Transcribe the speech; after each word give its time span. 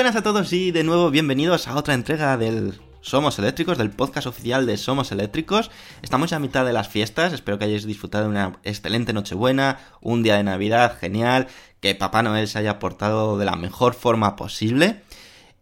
Buenas 0.00 0.16
a 0.16 0.22
todos 0.22 0.50
y 0.54 0.70
de 0.70 0.82
nuevo 0.82 1.10
bienvenidos 1.10 1.68
a 1.68 1.76
otra 1.76 1.92
entrega 1.92 2.38
del 2.38 2.80
Somos 3.02 3.38
Eléctricos, 3.38 3.76
del 3.76 3.90
podcast 3.90 4.26
oficial 4.26 4.64
de 4.64 4.78
Somos 4.78 5.12
Eléctricos. 5.12 5.70
Estamos 6.00 6.30
ya 6.30 6.38
a 6.38 6.40
mitad 6.40 6.64
de 6.64 6.72
las 6.72 6.88
fiestas, 6.88 7.34
espero 7.34 7.58
que 7.58 7.66
hayáis 7.66 7.84
disfrutado 7.84 8.24
de 8.24 8.30
una 8.30 8.58
excelente 8.64 9.12
Nochebuena, 9.12 9.78
un 10.00 10.22
día 10.22 10.36
de 10.36 10.42
Navidad 10.42 10.96
genial, 10.98 11.48
que 11.80 11.94
Papá 11.94 12.22
Noel 12.22 12.48
se 12.48 12.58
haya 12.58 12.78
portado 12.78 13.36
de 13.36 13.44
la 13.44 13.56
mejor 13.56 13.92
forma 13.92 14.36
posible. 14.36 15.02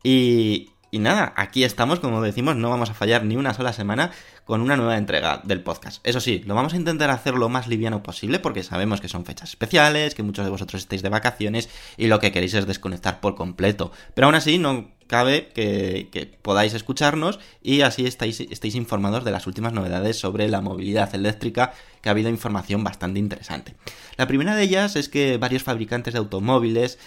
Y, 0.04 0.71
y 0.91 0.99
nada, 1.00 1.32
aquí 1.37 1.65
estamos, 1.65 2.00
como 2.00 2.22
decimos, 2.22 2.56
no 2.56 2.71
vamos 2.71 2.91
a 2.91 2.94
fallar 2.94 3.25
ni 3.25 3.37
una 3.37 3.53
sola 3.54 3.72
semana 3.72 4.10
con 4.44 4.62
una 4.62 4.76
nueva 4.76 4.97
entrega 4.97 5.43
del 5.44 5.62
podcast. 5.62 6.00
Eso 6.06 6.21
sí, 6.21 6.43
lo 6.47 6.54
vamos 6.54 6.72
a 6.72 6.76
intentar 6.76 7.10
hacer 7.10 7.34
lo 7.34 7.50
más 7.50 7.69
liviano 7.69 8.03
posible 8.03 8.38
porque 8.38 8.62
sabemos 8.62 9.00
que 9.00 9.09
son 9.09 9.27
fechas 9.27 9.50
especiales, 9.50 10.15
que 10.15 10.22
muchos 10.22 10.47
de 10.47 10.50
vosotros 10.50 10.81
estáis 10.81 11.03
de 11.03 11.10
vacaciones 11.10 11.69
y 11.98 12.06
lo 12.06 12.19
que 12.19 12.32
queréis 12.32 12.54
es 12.54 12.66
desconectar 12.66 13.21
por 13.21 13.34
completo. 13.34 13.93
Pero 14.15 14.27
aún 14.27 14.34
así 14.34 14.56
no 14.56 14.88
cabe 15.06 15.48
que, 15.48 16.38
podáis 16.41 16.72
escucharnos 16.72 17.41
y 17.62 17.82
así 17.82 18.06
estáis, 18.06 18.41
estéis 18.41 18.75
informados 18.75 19.25
de 19.25 19.32
las 19.32 19.47
últimas 19.47 19.72
novedades 19.72 20.19
sobre 20.19 20.48
la 20.48 20.60
movilidad 20.60 21.15
eléctrica, 21.15 21.72
que 22.00 22.09
ha 22.09 22.12
habido 22.12 22.31
información 22.31 22.84
bastante 22.84 23.19
interesante. 23.19 23.75
La 24.16 24.27
primera 24.27 24.54
de 24.54 24.62
ellas 24.62 24.97
es 24.97 25.09
que 25.09 25.37
varios 25.37 25.62
fabricantes 25.62 26.15
de 26.15 26.21
automóviles 26.21 26.98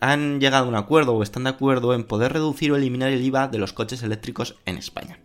han 0.00 0.40
llegado 0.40 0.66
a 0.66 0.68
un 0.68 0.74
acuerdo 0.74 1.14
o 1.14 1.22
están 1.22 1.44
de 1.44 1.50
acuerdo 1.50 1.94
en 1.94 2.04
poder 2.04 2.32
reducir 2.32 2.72
o 2.72 2.76
eliminar 2.76 3.10
el 3.10 3.22
IVA 3.22 3.48
de 3.48 3.58
los 3.58 3.72
coches 3.72 4.02
eléctricos 4.02 4.56
en 4.64 4.76
España. 4.76 5.18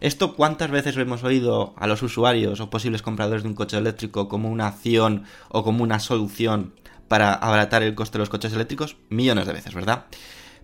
¿Esto 0.00 0.34
cuántas 0.34 0.70
veces 0.70 0.96
lo 0.96 1.02
hemos 1.02 1.22
oído 1.22 1.74
a 1.76 1.86
los 1.86 2.02
usuarios 2.02 2.58
o 2.60 2.70
posibles 2.70 3.02
compradores 3.02 3.44
de 3.44 3.48
un 3.48 3.54
coche 3.54 3.78
eléctrico 3.78 4.28
como 4.28 4.50
una 4.50 4.66
acción 4.66 5.24
o 5.48 5.62
como 5.62 5.84
una 5.84 6.00
solución 6.00 6.74
para 7.06 7.34
abaratar 7.34 7.84
el 7.84 7.94
coste 7.94 8.18
de 8.18 8.22
los 8.22 8.28
coches 8.28 8.52
eléctricos? 8.52 8.96
Millones 9.10 9.46
de 9.46 9.52
veces, 9.52 9.74
¿verdad? 9.74 10.06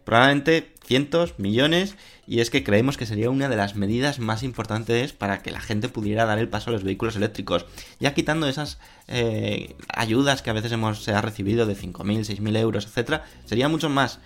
Probablemente 0.05 0.75
cientos, 0.85 1.35
millones, 1.39 1.97
y 2.29 2.41
es 2.41 2.51
que 2.51 2.63
creemos 2.63 2.99
que 2.99 3.07
sería 3.07 3.31
una 3.31 3.49
de 3.49 3.57
las 3.57 3.75
medidas 3.75 4.19
más 4.19 4.43
importantes 4.43 5.15
para 5.15 5.43
que 5.43 5.51
la 5.51 5.63
gente 5.63 5.89
pudiera 5.89 6.27
dar 6.27 6.39
el 6.39 6.51
paso 6.51 6.69
a 6.69 6.75
los 6.75 6.85
vehículos 6.85 7.17
eléctricos. 7.17 7.65
Ya 8.01 8.13
quitando 8.13 8.47
esas 8.47 8.79
eh, 9.09 9.75
ayudas 9.89 10.43
que 10.43 10.51
a 10.51 10.53
veces 10.53 10.71
hemos 10.73 11.03
se 11.03 11.13
ha 11.13 11.23
recibido 11.23 11.65
de 11.65 11.75
5.000, 11.75 12.39
6.000 12.39 12.57
euros, 12.59 12.85
etcétera, 12.85 13.25
sería 13.47 13.71
mucho 13.71 13.89
más 13.89 14.21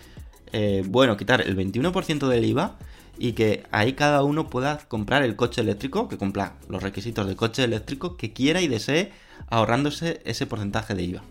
eh, 0.53 0.83
bueno 0.85 1.17
quitar 1.17 1.43
el 1.43 1.57
21% 1.57 2.27
del 2.27 2.45
IVA 2.45 2.77
y 3.19 3.35
que 3.35 3.63
ahí 3.71 3.93
cada 3.93 4.25
uno 4.25 4.51
pueda 4.51 4.79
comprar 4.89 5.23
el 5.23 5.37
coche 5.37 5.61
eléctrico, 5.61 6.09
que 6.09 6.19
cumpla 6.19 6.55
los 6.69 6.83
requisitos 6.83 7.29
de 7.29 7.37
coche 7.37 7.63
eléctrico 7.63 8.17
que 8.17 8.33
quiera 8.33 8.61
y 8.61 8.67
desee, 8.67 9.13
ahorrándose 9.49 10.23
ese 10.25 10.47
porcentaje 10.47 10.97
de 10.97 11.05
IVA. 11.05 11.23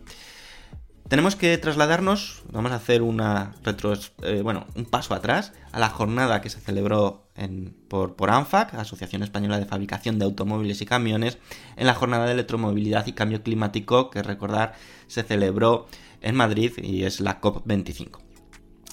Tenemos 1.11 1.35
que 1.35 1.57
trasladarnos, 1.57 2.41
vamos 2.53 2.71
a 2.71 2.75
hacer 2.75 3.01
una 3.01 3.53
retro, 3.63 3.91
eh, 4.23 4.39
bueno, 4.41 4.65
un 4.75 4.85
paso 4.85 5.13
atrás 5.13 5.51
a 5.73 5.79
la 5.81 5.89
jornada 5.89 6.39
que 6.39 6.49
se 6.49 6.61
celebró 6.61 7.27
por, 7.89 8.15
por 8.15 8.29
ANFAC, 8.29 8.75
Asociación 8.75 9.21
Española 9.21 9.59
de 9.59 9.65
Fabricación 9.65 10.19
de 10.19 10.23
Automóviles 10.23 10.81
y 10.81 10.85
Camiones, 10.85 11.37
en 11.75 11.87
la 11.87 11.95
jornada 11.95 12.27
de 12.27 12.31
electromovilidad 12.31 13.07
y 13.07 13.11
cambio 13.11 13.43
climático 13.43 14.09
que 14.09 14.23
recordar 14.23 14.75
se 15.07 15.23
celebró 15.23 15.85
en 16.21 16.35
Madrid 16.35 16.71
y 16.77 17.03
es 17.03 17.19
la 17.19 17.41
COP25. 17.41 18.30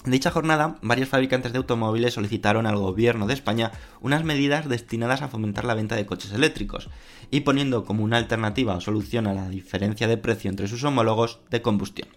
En 0.09 0.13
dicha 0.13 0.31
jornada, 0.31 0.77
varios 0.81 1.07
fabricantes 1.07 1.51
de 1.51 1.59
automóviles 1.59 2.15
solicitaron 2.15 2.65
al 2.65 2.77
gobierno 2.77 3.27
de 3.27 3.35
España 3.35 3.71
unas 4.01 4.23
medidas 4.23 4.67
destinadas 4.67 5.21
a 5.21 5.27
fomentar 5.27 5.65
la 5.65 5.75
venta 5.75 5.95
de 5.95 6.07
coches 6.07 6.33
eléctricos 6.33 6.89
y 7.29 7.41
poniendo 7.41 7.85
como 7.85 8.03
una 8.03 8.17
alternativa 8.17 8.73
o 8.73 8.81
solución 8.81 9.27
a 9.27 9.35
la 9.35 9.49
diferencia 9.49 10.07
de 10.07 10.17
precio 10.17 10.49
entre 10.49 10.67
sus 10.67 10.83
homólogos 10.83 11.41
de 11.51 11.61
combustión. 11.61 12.09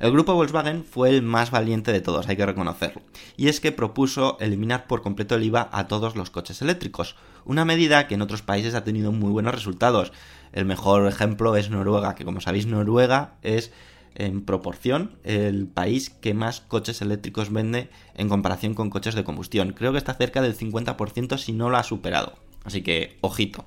El 0.00 0.12
grupo 0.12 0.34
Volkswagen 0.34 0.84
fue 0.84 1.08
el 1.08 1.22
más 1.22 1.50
valiente 1.50 1.92
de 1.92 2.02
todos, 2.02 2.28
hay 2.28 2.36
que 2.36 2.44
reconocerlo, 2.44 3.00
y 3.38 3.48
es 3.48 3.58
que 3.58 3.72
propuso 3.72 4.36
eliminar 4.38 4.86
por 4.86 5.00
completo 5.00 5.36
el 5.36 5.44
IVA 5.44 5.70
a 5.72 5.88
todos 5.88 6.16
los 6.16 6.28
coches 6.28 6.60
eléctricos, 6.60 7.16
una 7.46 7.64
medida 7.64 8.06
que 8.06 8.16
en 8.16 8.22
otros 8.22 8.42
países 8.42 8.74
ha 8.74 8.84
tenido 8.84 9.12
muy 9.12 9.30
buenos 9.30 9.54
resultados. 9.54 10.12
El 10.52 10.66
mejor 10.66 11.06
ejemplo 11.06 11.56
es 11.56 11.70
Noruega, 11.70 12.16
que 12.16 12.26
como 12.26 12.42
sabéis 12.42 12.66
Noruega 12.66 13.36
es 13.40 13.72
en 14.14 14.44
proporción 14.44 15.18
el 15.24 15.66
país 15.66 16.10
que 16.10 16.34
más 16.34 16.60
coches 16.60 17.02
eléctricos 17.02 17.52
vende 17.52 17.88
en 18.14 18.28
comparación 18.28 18.74
con 18.74 18.90
coches 18.90 19.14
de 19.14 19.24
combustión. 19.24 19.72
Creo 19.72 19.92
que 19.92 19.98
está 19.98 20.14
cerca 20.14 20.42
del 20.42 20.56
50% 20.56 21.38
si 21.38 21.52
no 21.52 21.70
lo 21.70 21.76
ha 21.76 21.82
superado. 21.82 22.34
Así 22.64 22.82
que, 22.82 23.16
ojito. 23.20 23.64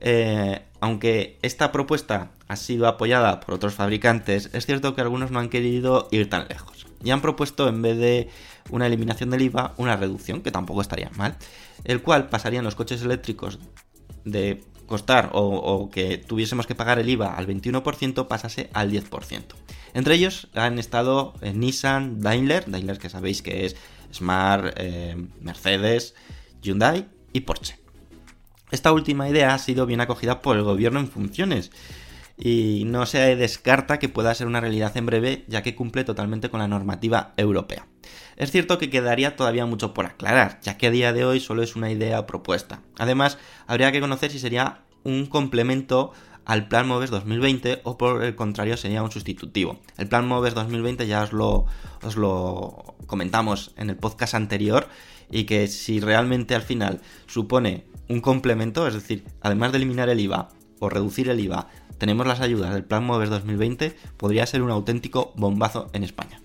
Eh, 0.00 0.62
aunque 0.80 1.38
esta 1.42 1.70
propuesta 1.70 2.32
ha 2.48 2.56
sido 2.56 2.88
apoyada 2.88 3.40
por 3.40 3.54
otros 3.54 3.74
fabricantes, 3.74 4.50
es 4.52 4.66
cierto 4.66 4.94
que 4.94 5.00
algunos 5.00 5.30
no 5.30 5.38
han 5.38 5.48
querido 5.48 6.08
ir 6.10 6.28
tan 6.28 6.48
lejos. 6.48 6.86
Y 7.04 7.10
han 7.10 7.20
propuesto, 7.20 7.68
en 7.68 7.82
vez 7.82 7.96
de 7.98 8.28
una 8.70 8.86
eliminación 8.86 9.30
del 9.30 9.42
IVA, 9.42 9.74
una 9.76 9.96
reducción, 9.96 10.42
que 10.42 10.50
tampoco 10.50 10.80
estaría 10.80 11.10
mal, 11.16 11.36
el 11.84 12.02
cual 12.02 12.28
pasarían 12.28 12.64
los 12.64 12.74
coches 12.74 13.02
eléctricos 13.02 13.58
de 14.24 14.64
costar 14.86 15.30
o, 15.32 15.90
que 15.90 16.18
tuviésemos 16.18 16.66
que 16.66 16.74
pagar 16.74 16.98
el 16.98 17.08
IVA 17.08 17.34
al 17.34 17.46
21% 17.46 18.28
pasase 18.28 18.70
al 18.72 18.90
10%. 18.90 19.42
Entre 19.94 20.14
ellos 20.14 20.48
han 20.54 20.78
estado 20.78 21.34
eh, 21.40 21.52
Nissan, 21.52 22.20
Daimler, 22.20 22.70
Daimler 22.70 22.98
que 22.98 23.10
sabéis 23.10 23.42
que 23.42 23.66
es 23.66 23.76
Smart, 24.12 24.74
eh, 24.76 25.16
Mercedes, 25.40 26.14
Hyundai 26.62 27.08
y 27.32 27.40
Porsche. 27.40 27.78
Esta 28.70 28.92
última 28.92 29.28
idea 29.28 29.54
ha 29.54 29.58
sido 29.58 29.84
bien 29.84 30.00
acogida 30.00 30.40
por 30.40 30.56
el 30.56 30.62
gobierno 30.62 31.00
en 31.00 31.08
funciones 31.08 31.70
y 32.38 32.84
no 32.86 33.04
se 33.06 33.36
descarta 33.36 33.98
que 33.98 34.08
pueda 34.08 34.34
ser 34.34 34.46
una 34.46 34.60
realidad 34.60 34.96
en 34.96 35.06
breve 35.06 35.44
ya 35.48 35.62
que 35.62 35.74
cumple 35.74 36.04
totalmente 36.04 36.48
con 36.48 36.60
la 36.60 36.68
normativa 36.68 37.34
europea. 37.36 37.86
Es 38.36 38.50
cierto 38.50 38.78
que 38.78 38.90
quedaría 38.90 39.36
todavía 39.36 39.66
mucho 39.66 39.94
por 39.94 40.06
aclarar, 40.06 40.60
ya 40.62 40.78
que 40.78 40.86
a 40.86 40.90
día 40.90 41.12
de 41.12 41.24
hoy 41.24 41.40
solo 41.40 41.62
es 41.62 41.76
una 41.76 41.90
idea 41.90 42.26
propuesta. 42.26 42.80
Además, 42.98 43.38
habría 43.66 43.92
que 43.92 44.00
conocer 44.00 44.30
si 44.30 44.38
sería 44.38 44.82
un 45.04 45.26
complemento 45.26 46.12
al 46.44 46.68
Plan 46.68 46.88
MOVES 46.88 47.10
2020 47.10 47.80
o 47.84 47.98
por 47.98 48.22
el 48.24 48.34
contrario 48.34 48.76
sería 48.76 49.02
un 49.02 49.10
sustitutivo. 49.10 49.80
El 49.96 50.08
Plan 50.08 50.26
MOVES 50.26 50.54
2020 50.54 51.06
ya 51.06 51.22
os 51.22 51.32
lo, 51.32 51.66
os 52.02 52.16
lo 52.16 52.96
comentamos 53.06 53.72
en 53.76 53.90
el 53.90 53.96
podcast 53.96 54.34
anterior 54.34 54.88
y 55.30 55.44
que 55.44 55.68
si 55.68 56.00
realmente 56.00 56.54
al 56.54 56.62
final 56.62 57.00
supone 57.26 57.84
un 58.08 58.20
complemento, 58.20 58.86
es 58.86 58.94
decir, 58.94 59.24
además 59.40 59.72
de 59.72 59.78
eliminar 59.78 60.08
el 60.08 60.20
IVA 60.20 60.48
o 60.80 60.88
reducir 60.88 61.28
el 61.28 61.40
IVA, 61.40 61.68
tenemos 61.98 62.26
las 62.26 62.40
ayudas 62.40 62.74
del 62.74 62.84
Plan 62.84 63.04
MOVES 63.04 63.30
2020, 63.30 63.96
podría 64.16 64.46
ser 64.46 64.62
un 64.62 64.70
auténtico 64.70 65.32
bombazo 65.36 65.88
en 65.92 66.02
España. 66.02 66.41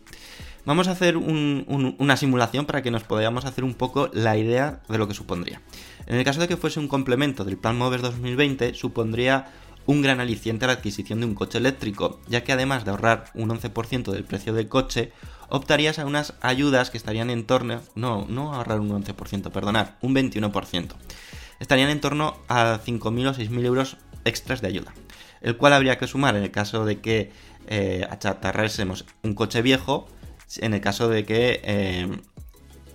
Vamos 0.67 0.89
a 0.89 0.91
hacer 0.91 1.15
un- 1.15 1.63
un- 1.69 1.95
una 1.97 2.17
simulación 2.17 2.65
para 2.65 2.81
que 2.81 2.91
nos 2.91 3.03
podamos 3.05 3.45
hacer 3.45 3.63
un 3.63 3.73
poco 3.73 4.09
la 4.11 4.35
idea 4.35 4.81
de 4.89 4.97
lo 4.97 5.07
que 5.07 5.13
supondría. 5.13 5.61
En 6.07 6.17
el 6.17 6.25
caso 6.25 6.41
de 6.41 6.49
que 6.49 6.57
fuese 6.57 6.81
un 6.81 6.89
complemento 6.89 7.45
del 7.45 7.55
Plan 7.55 7.77
MOVES 7.77 8.01
2020, 8.01 8.73
supondría 8.73 9.45
un 9.85 10.01
gran 10.01 10.19
aliciente 10.19 10.65
a 10.65 10.67
la 10.67 10.73
adquisición 10.73 11.21
de 11.21 11.25
un 11.25 11.35
coche 11.35 11.57
eléctrico, 11.57 12.19
ya 12.27 12.43
que 12.43 12.51
además 12.51 12.83
de 12.83 12.91
ahorrar 12.91 13.31
un 13.33 13.49
11% 13.49 14.11
del 14.11 14.25
precio 14.25 14.51
del 14.53 14.67
coche, 14.67 15.13
optarías 15.47 15.99
a 15.99 16.05
unas 16.05 16.33
ayudas 16.41 16.89
que 16.89 16.97
estarían 16.97 17.29
en 17.29 17.45
torno, 17.45 17.79
no, 17.95 18.25
no 18.27 18.53
ahorrar 18.53 18.81
un 18.81 18.91
11%, 18.91 19.49
perdonar, 19.51 19.97
un 20.01 20.13
21%. 20.13 20.95
Estarían 21.61 21.89
en 21.89 22.01
torno 22.01 22.35
a 22.49 22.79
5.000 22.83 23.27
o 23.27 23.33
6.000 23.33 23.63
euros 23.65 23.95
extras 24.25 24.59
de 24.59 24.67
ayuda, 24.67 24.93
el 25.39 25.55
cual 25.55 25.71
habría 25.71 25.97
que 25.97 26.07
sumar 26.07 26.35
en 26.35 26.43
el 26.43 26.51
caso 26.51 26.83
de 26.83 26.99
que 26.99 27.31
eh, 27.67 28.05
un 29.23 29.33
coche 29.33 29.61
viejo, 29.61 30.09
en 30.57 30.73
el 30.73 30.81
caso 30.81 31.09
de 31.09 31.25
que 31.25 31.61
eh, 31.63 32.07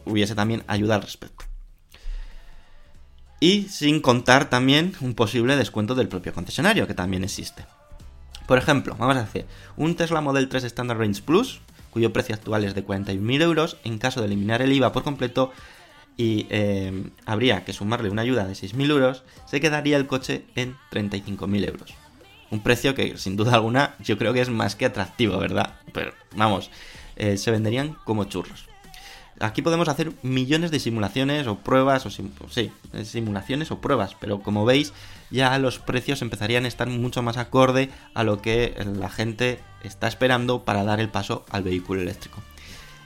hubiese 0.04 0.34
también 0.34 0.64
ayuda 0.66 0.96
al 0.96 1.02
respecto. 1.02 1.44
Y 3.40 3.62
sin 3.64 4.00
contar 4.00 4.49
también 4.49 4.94
un 5.00 5.14
posible 5.14 5.56
descuento 5.56 5.94
del 5.94 6.08
propio 6.08 6.32
concesionario, 6.32 6.87
que 6.87 6.94
también 6.94 7.25
existe. 7.25 7.64
Por 8.46 8.58
ejemplo, 8.58 8.96
vamos 8.99 9.16
a 9.16 9.22
hacer 9.22 9.46
un 9.76 9.96
Tesla 9.96 10.20
Model 10.20 10.49
3 10.49 10.64
Standard 10.64 10.99
Range 10.99 11.22
Plus, 11.22 11.60
cuyo 11.90 12.12
precio 12.12 12.34
actual 12.34 12.64
es 12.64 12.75
de 12.75 12.87
41.000 12.87 13.43
euros, 13.43 13.76
en 13.84 13.98
caso 13.98 14.20
de 14.20 14.26
eliminar 14.26 14.62
el 14.62 14.72
IVA 14.72 14.93
por 14.93 15.02
completo 15.02 15.52
y 16.16 16.46
eh, 16.50 17.10
habría 17.25 17.64
que 17.64 17.72
sumarle 17.72 18.10
una 18.10 18.22
ayuda 18.22 18.46
de 18.46 18.55
6.000 18.55 18.90
euros, 18.90 19.25
se 19.46 19.60
quedaría 19.60 19.96
el 19.96 20.06
coche 20.06 20.44
en 20.55 20.76
35.000 20.90 21.69
euros. 21.69 21.94
Un 22.50 22.62
precio 22.62 22.94
que 22.94 23.16
sin 23.16 23.37
duda 23.37 23.55
alguna 23.55 23.94
yo 23.98 24.19
creo 24.19 24.32
que 24.32 24.40
es 24.40 24.50
más 24.50 24.76
que 24.76 24.84
atractivo, 24.84 25.38
¿verdad? 25.38 25.81
Pero 25.93 26.12
vamos, 26.37 26.70
eh, 27.22 27.36
se 27.38 27.52
venderían 27.52 27.96
como 28.04 28.24
churros. 28.24 28.66
Aquí 29.38 29.62
podemos 29.62 29.86
hacer 29.86 30.10
millones 30.22 30.72
de 30.72 30.80
simulaciones 30.80 31.46
o 31.46 31.56
pruebas, 31.56 32.04
o 32.04 32.10
sí, 32.10 32.72
eh, 32.92 33.04
simulaciones 33.04 33.70
o 33.70 33.80
pruebas, 33.80 34.16
pero 34.19 34.40
como 34.40 34.64
veis, 34.64 34.92
ya 35.30 35.56
los 35.60 35.78
precios 35.78 36.20
empezarían 36.20 36.64
a 36.64 36.69
estar 36.69 36.88
mucho 36.88 37.22
más 37.22 37.36
acorde 37.36 37.90
a 38.14 38.24
lo 38.24 38.42
que 38.42 38.74
la 38.98 39.08
gente 39.08 39.60
está 39.84 40.08
esperando 40.08 40.64
para 40.64 40.82
dar 40.82 40.98
el 40.98 41.10
paso 41.10 41.44
al 41.48 41.62
vehículo 41.62 42.00
eléctrico. 42.00 42.42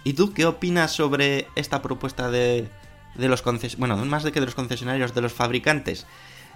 ¿Y 0.03 0.15
tú 0.15 0.33
qué 0.33 0.47
opinas 0.47 0.93
sobre 0.93 1.47
esta 1.55 1.83
propuesta 1.83 2.31
de, 2.31 2.71
de 3.17 3.29
los 3.29 3.43
concesionarios? 3.43 3.99
Bueno, 3.99 4.11
más 4.11 4.23
de 4.23 4.33
que 4.33 4.41
de 4.41 4.47
los 4.47 4.55
concesionarios, 4.55 5.15
de 5.15 5.21
los 5.21 5.35
fabricantes, 5.35 6.07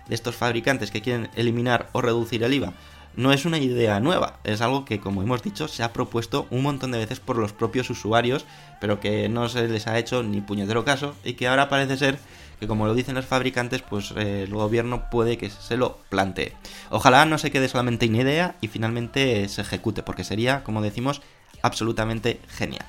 de 0.08 0.14
estos 0.14 0.34
fabricantes 0.34 0.90
que 0.90 1.02
quieren 1.02 1.28
eliminar 1.36 1.90
o 1.92 2.00
reducir 2.00 2.42
el 2.42 2.54
IVA. 2.54 2.72
No 3.16 3.32
es 3.32 3.44
una 3.44 3.58
idea 3.58 3.98
nueva, 4.00 4.38
es 4.44 4.60
algo 4.60 4.84
que, 4.84 5.00
como 5.00 5.22
hemos 5.22 5.42
dicho, 5.42 5.68
se 5.68 5.82
ha 5.82 5.92
propuesto 5.92 6.46
un 6.50 6.62
montón 6.62 6.92
de 6.92 6.98
veces 6.98 7.20
por 7.20 7.36
los 7.36 7.52
propios 7.52 7.90
usuarios, 7.90 8.46
pero 8.80 9.00
que 9.00 9.28
no 9.28 9.48
se 9.48 9.66
les 9.68 9.86
ha 9.88 9.98
hecho 9.98 10.22
ni 10.22 10.40
puñetero 10.40 10.84
caso 10.84 11.14
y 11.24 11.34
que 11.34 11.48
ahora 11.48 11.68
parece 11.68 11.96
ser 11.96 12.18
que, 12.60 12.68
como 12.68 12.86
lo 12.86 12.94
dicen 12.94 13.14
los 13.14 13.26
fabricantes, 13.26 13.82
pues 13.82 14.12
eh, 14.16 14.44
el 14.44 14.54
gobierno 14.54 15.10
puede 15.10 15.38
que 15.38 15.50
se 15.50 15.76
lo 15.76 15.98
plantee. 16.08 16.52
Ojalá 16.90 17.24
no 17.24 17.38
se 17.38 17.50
quede 17.50 17.68
solamente 17.68 18.06
en 18.06 18.14
idea 18.14 18.54
y 18.60 18.68
finalmente 18.68 19.48
se 19.48 19.62
ejecute, 19.62 20.02
porque 20.02 20.24
sería, 20.24 20.62
como 20.62 20.82
decimos, 20.82 21.22
absolutamente 21.62 22.40
genial. 22.48 22.86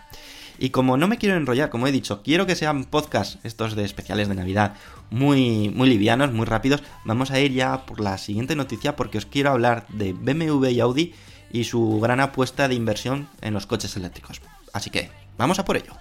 Y 0.62 0.70
como 0.70 0.96
no 0.96 1.08
me 1.08 1.18
quiero 1.18 1.36
enrollar, 1.38 1.72
como 1.72 1.88
he 1.88 1.92
dicho, 1.92 2.22
quiero 2.22 2.46
que 2.46 2.56
sean 2.56 2.84
podcasts 2.84 3.40
estos 3.44 3.76
de 3.76 3.84
especiales 3.84 4.30
de 4.30 4.36
Navidad 4.36 4.76
muy, 5.10 5.70
muy 5.70 5.90
livianos, 5.90 6.32
muy 6.34 6.46
rápidos. 6.46 6.84
Vamos 7.04 7.32
a 7.32 7.40
ir 7.40 7.52
ya 7.52 7.88
por 7.88 8.00
la 8.00 8.20
siguiente 8.20 8.56
noticia 8.56 8.96
porque 8.96 9.18
os 9.18 9.26
quiero 9.26 9.50
hablar 9.50 9.88
de 9.90 10.14
BMW 10.14 10.68
y 10.68 10.80
Audi 10.80 11.16
y 11.52 11.64
su 11.64 12.00
gran 12.00 12.20
apuesta 12.20 12.68
de 12.68 12.76
inversión 12.76 13.28
en 13.42 13.56
los 13.56 13.66
coches 13.66 13.98
eléctricos. 13.98 14.40
Así 14.72 14.92
que, 14.92 15.10
vamos 15.36 15.58
a 15.58 15.66
por 15.66 15.78
ello. 15.78 15.94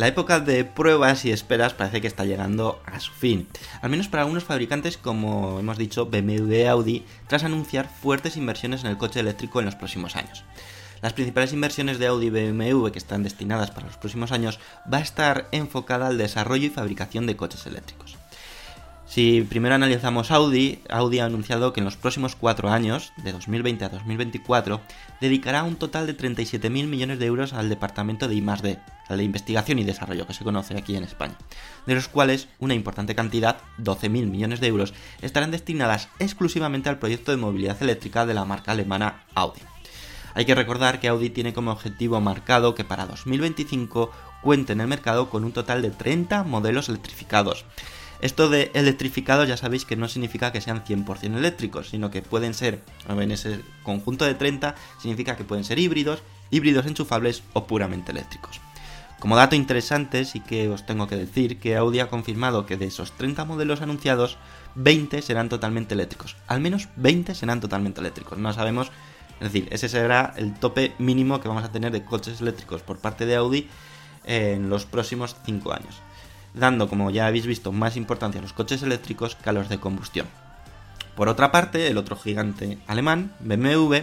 La 0.00 0.08
época 0.08 0.40
de 0.40 0.64
pruebas 0.64 1.26
y 1.26 1.30
esperas 1.30 1.74
parece 1.74 2.00
que 2.00 2.06
está 2.06 2.24
llegando 2.24 2.80
a 2.86 3.00
su 3.00 3.12
fin, 3.12 3.46
al 3.82 3.90
menos 3.90 4.08
para 4.08 4.22
algunos 4.22 4.44
fabricantes 4.44 4.96
como 4.96 5.60
hemos 5.60 5.76
dicho 5.76 6.06
BMW 6.06 6.54
y 6.54 6.64
Audi, 6.64 7.04
tras 7.26 7.44
anunciar 7.44 7.86
fuertes 7.86 8.38
inversiones 8.38 8.82
en 8.82 8.88
el 8.88 8.96
coche 8.96 9.20
eléctrico 9.20 9.58
en 9.58 9.66
los 9.66 9.74
próximos 9.74 10.16
años. 10.16 10.42
Las 11.02 11.12
principales 11.12 11.52
inversiones 11.52 11.98
de 11.98 12.06
Audi 12.06 12.28
y 12.28 12.30
BMW 12.30 12.88
que 12.88 12.98
están 12.98 13.22
destinadas 13.22 13.72
para 13.72 13.88
los 13.88 13.98
próximos 13.98 14.32
años 14.32 14.58
va 14.90 14.96
a 14.96 15.02
estar 15.02 15.48
enfocada 15.52 16.06
al 16.06 16.16
desarrollo 16.16 16.64
y 16.64 16.70
fabricación 16.70 17.26
de 17.26 17.36
coches 17.36 17.66
eléctricos. 17.66 18.19
Si 19.10 19.42
primero 19.42 19.74
analizamos 19.74 20.30
Audi, 20.30 20.78
Audi 20.88 21.18
ha 21.18 21.24
anunciado 21.24 21.72
que 21.72 21.80
en 21.80 21.84
los 21.84 21.96
próximos 21.96 22.36
cuatro 22.36 22.70
años, 22.70 23.12
de 23.16 23.32
2020 23.32 23.84
a 23.84 23.88
2024, 23.88 24.80
dedicará 25.20 25.64
un 25.64 25.74
total 25.74 26.06
de 26.06 26.16
37.000 26.16 26.86
millones 26.86 27.18
de 27.18 27.26
euros 27.26 27.52
al 27.52 27.68
departamento 27.68 28.28
de 28.28 28.36
I+D, 28.36 28.78
al 29.08 29.18
de 29.18 29.24
investigación 29.24 29.80
y 29.80 29.84
desarrollo 29.84 30.28
que 30.28 30.32
se 30.32 30.44
conoce 30.44 30.78
aquí 30.78 30.94
en 30.94 31.02
España, 31.02 31.36
de 31.86 31.96
los 31.96 32.06
cuales 32.06 32.46
una 32.60 32.74
importante 32.74 33.16
cantidad, 33.16 33.56
12.000 33.78 34.28
millones 34.28 34.60
de 34.60 34.68
euros, 34.68 34.94
estarán 35.22 35.50
destinadas 35.50 36.08
exclusivamente 36.20 36.88
al 36.88 37.00
proyecto 37.00 37.32
de 37.32 37.38
movilidad 37.38 37.82
eléctrica 37.82 38.26
de 38.26 38.34
la 38.34 38.44
marca 38.44 38.70
alemana 38.70 39.24
Audi. 39.34 39.62
Hay 40.34 40.44
que 40.44 40.54
recordar 40.54 41.00
que 41.00 41.08
Audi 41.08 41.30
tiene 41.30 41.52
como 41.52 41.72
objetivo 41.72 42.20
marcado 42.20 42.76
que 42.76 42.84
para 42.84 43.06
2025 43.06 44.12
cuente 44.40 44.72
en 44.72 44.80
el 44.80 44.86
mercado 44.86 45.30
con 45.30 45.42
un 45.42 45.50
total 45.50 45.82
de 45.82 45.90
30 45.90 46.44
modelos 46.44 46.88
electrificados. 46.88 47.64
Esto 48.22 48.50
de 48.50 48.70
electrificados 48.74 49.48
ya 49.48 49.56
sabéis 49.56 49.86
que 49.86 49.96
no 49.96 50.06
significa 50.06 50.52
que 50.52 50.60
sean 50.60 50.84
100% 50.84 51.38
eléctricos, 51.38 51.88
sino 51.88 52.10
que 52.10 52.20
pueden 52.20 52.52
ser, 52.52 52.82
en 53.08 53.30
ese 53.30 53.60
conjunto 53.82 54.26
de 54.26 54.34
30, 54.34 54.74
significa 55.00 55.36
que 55.36 55.44
pueden 55.44 55.64
ser 55.64 55.78
híbridos, 55.78 56.22
híbridos 56.50 56.84
enchufables 56.84 57.42
o 57.54 57.66
puramente 57.66 58.12
eléctricos. 58.12 58.60
Como 59.20 59.36
dato 59.36 59.56
interesante, 59.56 60.26
sí 60.26 60.40
que 60.40 60.68
os 60.68 60.84
tengo 60.84 61.06
que 61.06 61.16
decir 61.16 61.58
que 61.58 61.76
Audi 61.76 62.00
ha 62.00 62.08
confirmado 62.08 62.66
que 62.66 62.76
de 62.76 62.86
esos 62.86 63.12
30 63.12 63.46
modelos 63.46 63.80
anunciados, 63.80 64.36
20 64.74 65.22
serán 65.22 65.48
totalmente 65.48 65.94
eléctricos. 65.94 66.36
Al 66.46 66.60
menos 66.60 66.88
20 66.96 67.34
serán 67.34 67.60
totalmente 67.60 68.00
eléctricos. 68.00 68.38
No 68.38 68.52
sabemos, 68.52 68.92
es 69.40 69.52
decir, 69.52 69.68
ese 69.70 69.88
será 69.88 70.34
el 70.36 70.54
tope 70.54 70.92
mínimo 70.98 71.40
que 71.40 71.48
vamos 71.48 71.64
a 71.64 71.72
tener 71.72 71.90
de 71.90 72.04
coches 72.04 72.40
eléctricos 72.42 72.82
por 72.82 72.98
parte 72.98 73.24
de 73.24 73.36
Audi 73.36 73.68
en 74.24 74.68
los 74.68 74.84
próximos 74.84 75.36
5 75.46 75.72
años 75.72 76.02
dando, 76.54 76.88
como 76.88 77.10
ya 77.10 77.26
habéis 77.26 77.46
visto, 77.46 77.72
más 77.72 77.96
importancia 77.96 78.38
a 78.38 78.42
los 78.42 78.52
coches 78.52 78.82
eléctricos 78.82 79.36
que 79.36 79.50
a 79.50 79.52
los 79.52 79.68
de 79.68 79.78
combustión. 79.78 80.26
Por 81.16 81.28
otra 81.28 81.52
parte, 81.52 81.88
el 81.88 81.98
otro 81.98 82.16
gigante 82.16 82.78
alemán, 82.86 83.32
BMW, 83.40 83.96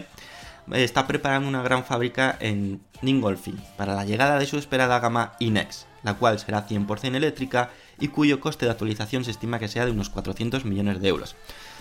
está 0.74 1.08
preparando 1.08 1.48
una 1.48 1.64
gran 1.64 1.84
fábrica 1.84 2.38
en 2.40 2.82
Dingolfing 3.02 3.60
para 3.78 3.96
la 3.96 4.06
llegada 4.06 4.38
de 4.38 4.46
su 4.46 4.58
esperada 4.58 5.00
gama 5.00 5.34
iNext, 5.40 5.88
la 6.04 6.16
cual 6.16 6.40
será 6.40 6.68
100% 6.68 7.16
eléctrica 7.16 7.70
y 8.00 8.10
cuyo 8.10 8.40
coste 8.40 8.66
de 8.66 8.72
actualización 8.72 9.24
se 9.24 9.32
estima 9.32 9.60
que 9.60 9.68
sea 9.68 9.86
de 9.86 9.92
unos 9.92 10.10
400 10.10 10.66
millones 10.66 11.00
de 11.02 11.08
euros. 11.08 11.36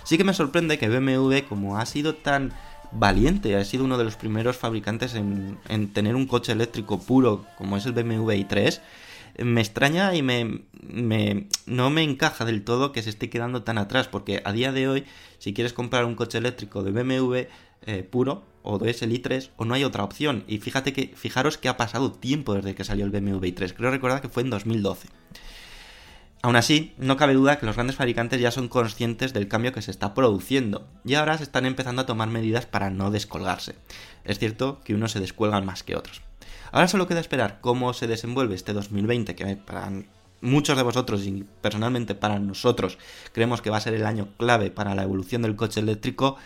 Sí 0.04 0.16
que 0.16 0.24
me 0.24 0.34
sorprende 0.34 0.78
que 0.78 0.88
BMW, 0.88 1.46
como 1.48 1.78
ha 1.78 1.86
sido 1.86 2.14
tan 2.14 2.52
valiente, 2.92 3.56
ha 3.56 3.64
sido 3.64 3.84
uno 3.84 3.98
de 3.98 4.04
los 4.04 4.16
primeros 4.16 4.56
fabricantes 4.56 5.14
en, 5.14 5.58
en 5.68 5.92
tener 5.92 6.14
un 6.14 6.26
coche 6.26 6.52
eléctrico 6.52 7.00
puro 7.00 7.44
como 7.58 7.76
es 7.76 7.86
el 7.86 7.92
BMW 7.92 8.30
i3, 8.30 8.80
me 9.38 9.60
extraña 9.60 10.14
y 10.14 10.22
me, 10.22 10.62
no 11.66 11.90
me 11.90 12.02
encaja 12.02 12.44
del 12.44 12.64
todo 12.64 12.92
que 12.92 13.02
se 13.02 13.10
esté 13.10 13.30
quedando 13.30 13.62
tan 13.62 13.78
atrás, 13.78 14.08
porque 14.08 14.42
a 14.44 14.52
día 14.52 14.72
de 14.72 14.88
hoy, 14.88 15.04
si 15.38 15.52
quieres 15.52 15.72
comprar 15.72 16.04
un 16.04 16.14
coche 16.14 16.38
eléctrico 16.38 16.82
de 16.82 16.92
BMW 16.92 17.34
eh, 17.82 18.02
puro, 18.02 18.44
o 18.62 18.84
es 18.84 19.02
el 19.02 19.12
i3, 19.12 19.50
o 19.56 19.64
no 19.64 19.74
hay 19.74 19.84
otra 19.84 20.04
opción. 20.04 20.44
Y 20.48 20.58
fíjate 20.58 20.92
que, 20.92 21.12
fijaros 21.14 21.58
que 21.58 21.68
ha 21.68 21.76
pasado 21.76 22.12
tiempo 22.12 22.54
desde 22.54 22.74
que 22.74 22.84
salió 22.84 23.04
el 23.04 23.10
BMW 23.10 23.46
i3, 23.46 23.74
creo 23.74 23.90
recordar 23.90 24.20
que 24.20 24.28
fue 24.28 24.42
en 24.42 24.50
2012. 24.50 25.08
Aún 26.42 26.56
así, 26.56 26.94
no 26.96 27.16
cabe 27.16 27.34
duda 27.34 27.58
que 27.58 27.66
los 27.66 27.74
grandes 27.74 27.96
fabricantes 27.96 28.40
ya 28.40 28.50
son 28.50 28.68
conscientes 28.68 29.32
del 29.32 29.48
cambio 29.48 29.72
que 29.72 29.82
se 29.82 29.90
está 29.90 30.14
produciendo 30.14 30.86
y 31.04 31.14
ahora 31.14 31.36
se 31.38 31.44
están 31.44 31.66
empezando 31.66 32.02
a 32.02 32.06
tomar 32.06 32.28
medidas 32.28 32.66
para 32.66 32.90
no 32.90 33.10
descolgarse. 33.10 33.74
Es 34.24 34.38
cierto 34.38 34.80
que 34.84 34.94
unos 34.94 35.12
se 35.12 35.20
descuelgan 35.20 35.66
más 35.66 35.82
que 35.82 35.96
otros. 35.96 36.25
Ahora 36.72 36.88
solo 36.88 37.06
queda 37.06 37.20
esperar 37.20 37.58
cómo 37.60 37.92
se 37.92 38.06
desenvuelve 38.06 38.54
este 38.54 38.72
2020, 38.72 39.34
que 39.34 39.56
para 39.56 39.90
muchos 40.40 40.76
de 40.76 40.82
vosotros 40.82 41.24
y 41.26 41.44
personalmente 41.60 42.14
para 42.14 42.38
nosotros 42.38 42.98
creemos 43.32 43.62
que 43.62 43.70
va 43.70 43.78
a 43.78 43.80
ser 43.80 43.94
el 43.94 44.06
año 44.06 44.28
clave 44.36 44.70
para 44.70 44.94
la 44.94 45.02
evolución 45.02 45.42
del 45.42 45.56
coche 45.56 45.80
eléctrico 45.80 46.36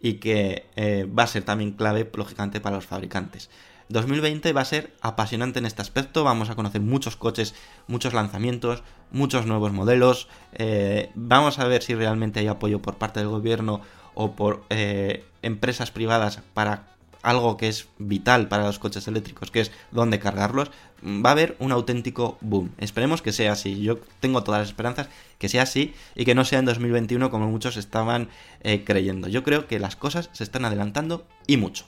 y 0.00 0.14
que 0.14 0.66
eh, 0.76 1.06
va 1.06 1.24
a 1.24 1.26
ser 1.26 1.42
también 1.42 1.72
clave, 1.72 2.08
lógicamente, 2.14 2.60
para 2.60 2.76
los 2.76 2.86
fabricantes. 2.86 3.50
2020 3.88 4.52
va 4.52 4.60
a 4.60 4.66
ser 4.66 4.92
apasionante 5.00 5.58
en 5.58 5.66
este 5.66 5.80
aspecto, 5.80 6.22
vamos 6.22 6.50
a 6.50 6.54
conocer 6.54 6.80
muchos 6.82 7.16
coches, 7.16 7.54
muchos 7.86 8.12
lanzamientos, 8.12 8.82
muchos 9.10 9.46
nuevos 9.46 9.72
modelos, 9.72 10.28
eh, 10.52 11.10
vamos 11.14 11.58
a 11.58 11.66
ver 11.66 11.82
si 11.82 11.94
realmente 11.94 12.40
hay 12.40 12.48
apoyo 12.48 12.82
por 12.82 12.96
parte 12.96 13.20
del 13.20 13.30
gobierno 13.30 13.80
o 14.14 14.32
por 14.32 14.62
eh, 14.68 15.24
empresas 15.40 15.90
privadas 15.90 16.42
para 16.52 16.97
algo 17.22 17.56
que 17.56 17.68
es 17.68 17.88
vital 17.98 18.48
para 18.48 18.64
los 18.64 18.78
coches 18.78 19.08
eléctricos, 19.08 19.50
que 19.50 19.60
es 19.60 19.72
dónde 19.90 20.18
cargarlos, 20.18 20.70
va 21.04 21.30
a 21.30 21.32
haber 21.32 21.56
un 21.58 21.72
auténtico 21.72 22.38
boom. 22.40 22.72
Esperemos 22.78 23.22
que 23.22 23.32
sea 23.32 23.52
así. 23.52 23.80
Yo 23.82 23.98
tengo 24.20 24.42
todas 24.42 24.60
las 24.60 24.68
esperanzas 24.68 25.08
que 25.38 25.48
sea 25.48 25.62
así 25.62 25.94
y 26.14 26.24
que 26.24 26.34
no 26.34 26.44
sea 26.44 26.58
en 26.58 26.64
2021 26.64 27.30
como 27.30 27.48
muchos 27.48 27.76
estaban 27.76 28.28
eh, 28.62 28.84
creyendo. 28.84 29.28
Yo 29.28 29.42
creo 29.42 29.66
que 29.66 29.78
las 29.78 29.96
cosas 29.96 30.30
se 30.32 30.44
están 30.44 30.64
adelantando 30.64 31.26
y 31.46 31.56
mucho. 31.56 31.84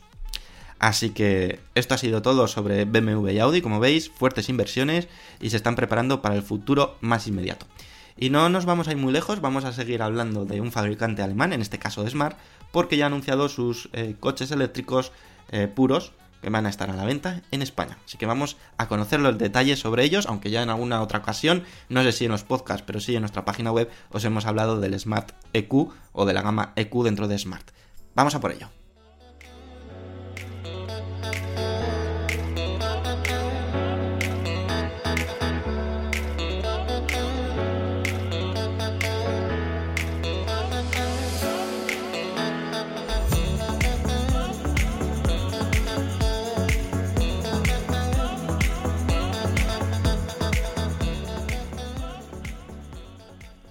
Así 0.78 1.10
que 1.10 1.60
esto 1.74 1.94
ha 1.94 1.98
sido 1.98 2.22
todo 2.22 2.48
sobre 2.48 2.86
BMW 2.86 3.28
y 3.28 3.38
Audi, 3.38 3.60
como 3.60 3.80
veis, 3.80 4.08
fuertes 4.08 4.48
inversiones 4.48 5.08
y 5.38 5.50
se 5.50 5.56
están 5.56 5.76
preparando 5.76 6.22
para 6.22 6.34
el 6.34 6.42
futuro 6.42 6.96
más 7.02 7.26
inmediato. 7.26 7.66
Y 8.16 8.30
no 8.30 8.48
nos 8.48 8.64
vamos 8.64 8.88
a 8.88 8.92
ir 8.92 8.96
muy 8.96 9.12
lejos, 9.12 9.42
vamos 9.42 9.64
a 9.64 9.72
seguir 9.72 10.02
hablando 10.02 10.46
de 10.46 10.60
un 10.60 10.72
fabricante 10.72 11.22
alemán, 11.22 11.52
en 11.52 11.60
este 11.60 11.78
caso 11.78 12.02
de 12.02 12.10
Smart, 12.10 12.36
porque 12.72 12.96
ya 12.96 13.04
ha 13.04 13.06
anunciado 13.06 13.48
sus 13.48 13.88
eh, 13.92 14.16
coches 14.18 14.50
eléctricos 14.50 15.12
eh, 15.50 15.68
puros 15.68 16.12
que 16.40 16.50
van 16.50 16.66
a 16.66 16.70
estar 16.70 16.90
a 16.90 16.94
la 16.94 17.04
venta 17.04 17.42
en 17.50 17.62
España. 17.62 17.98
Así 18.04 18.16
que 18.16 18.26
vamos 18.26 18.56
a 18.78 18.88
conocer 18.88 19.20
los 19.20 19.36
detalles 19.36 19.78
sobre 19.78 20.04
ellos, 20.04 20.26
aunque 20.26 20.50
ya 20.50 20.62
en 20.62 20.70
alguna 20.70 21.02
otra 21.02 21.18
ocasión, 21.18 21.64
no 21.88 22.02
sé 22.02 22.12
si 22.12 22.24
en 22.24 22.30
los 22.30 22.44
podcasts, 22.44 22.84
pero 22.86 23.00
sí 23.00 23.14
en 23.14 23.22
nuestra 23.22 23.44
página 23.44 23.72
web 23.72 23.90
os 24.10 24.24
hemos 24.24 24.46
hablado 24.46 24.80
del 24.80 24.98
Smart 24.98 25.32
EQ 25.52 25.90
o 26.12 26.24
de 26.24 26.32
la 26.32 26.42
gama 26.42 26.72
EQ 26.76 27.04
dentro 27.04 27.28
de 27.28 27.38
Smart. 27.38 27.70
Vamos 28.14 28.34
a 28.34 28.40
por 28.40 28.52
ello. 28.52 28.79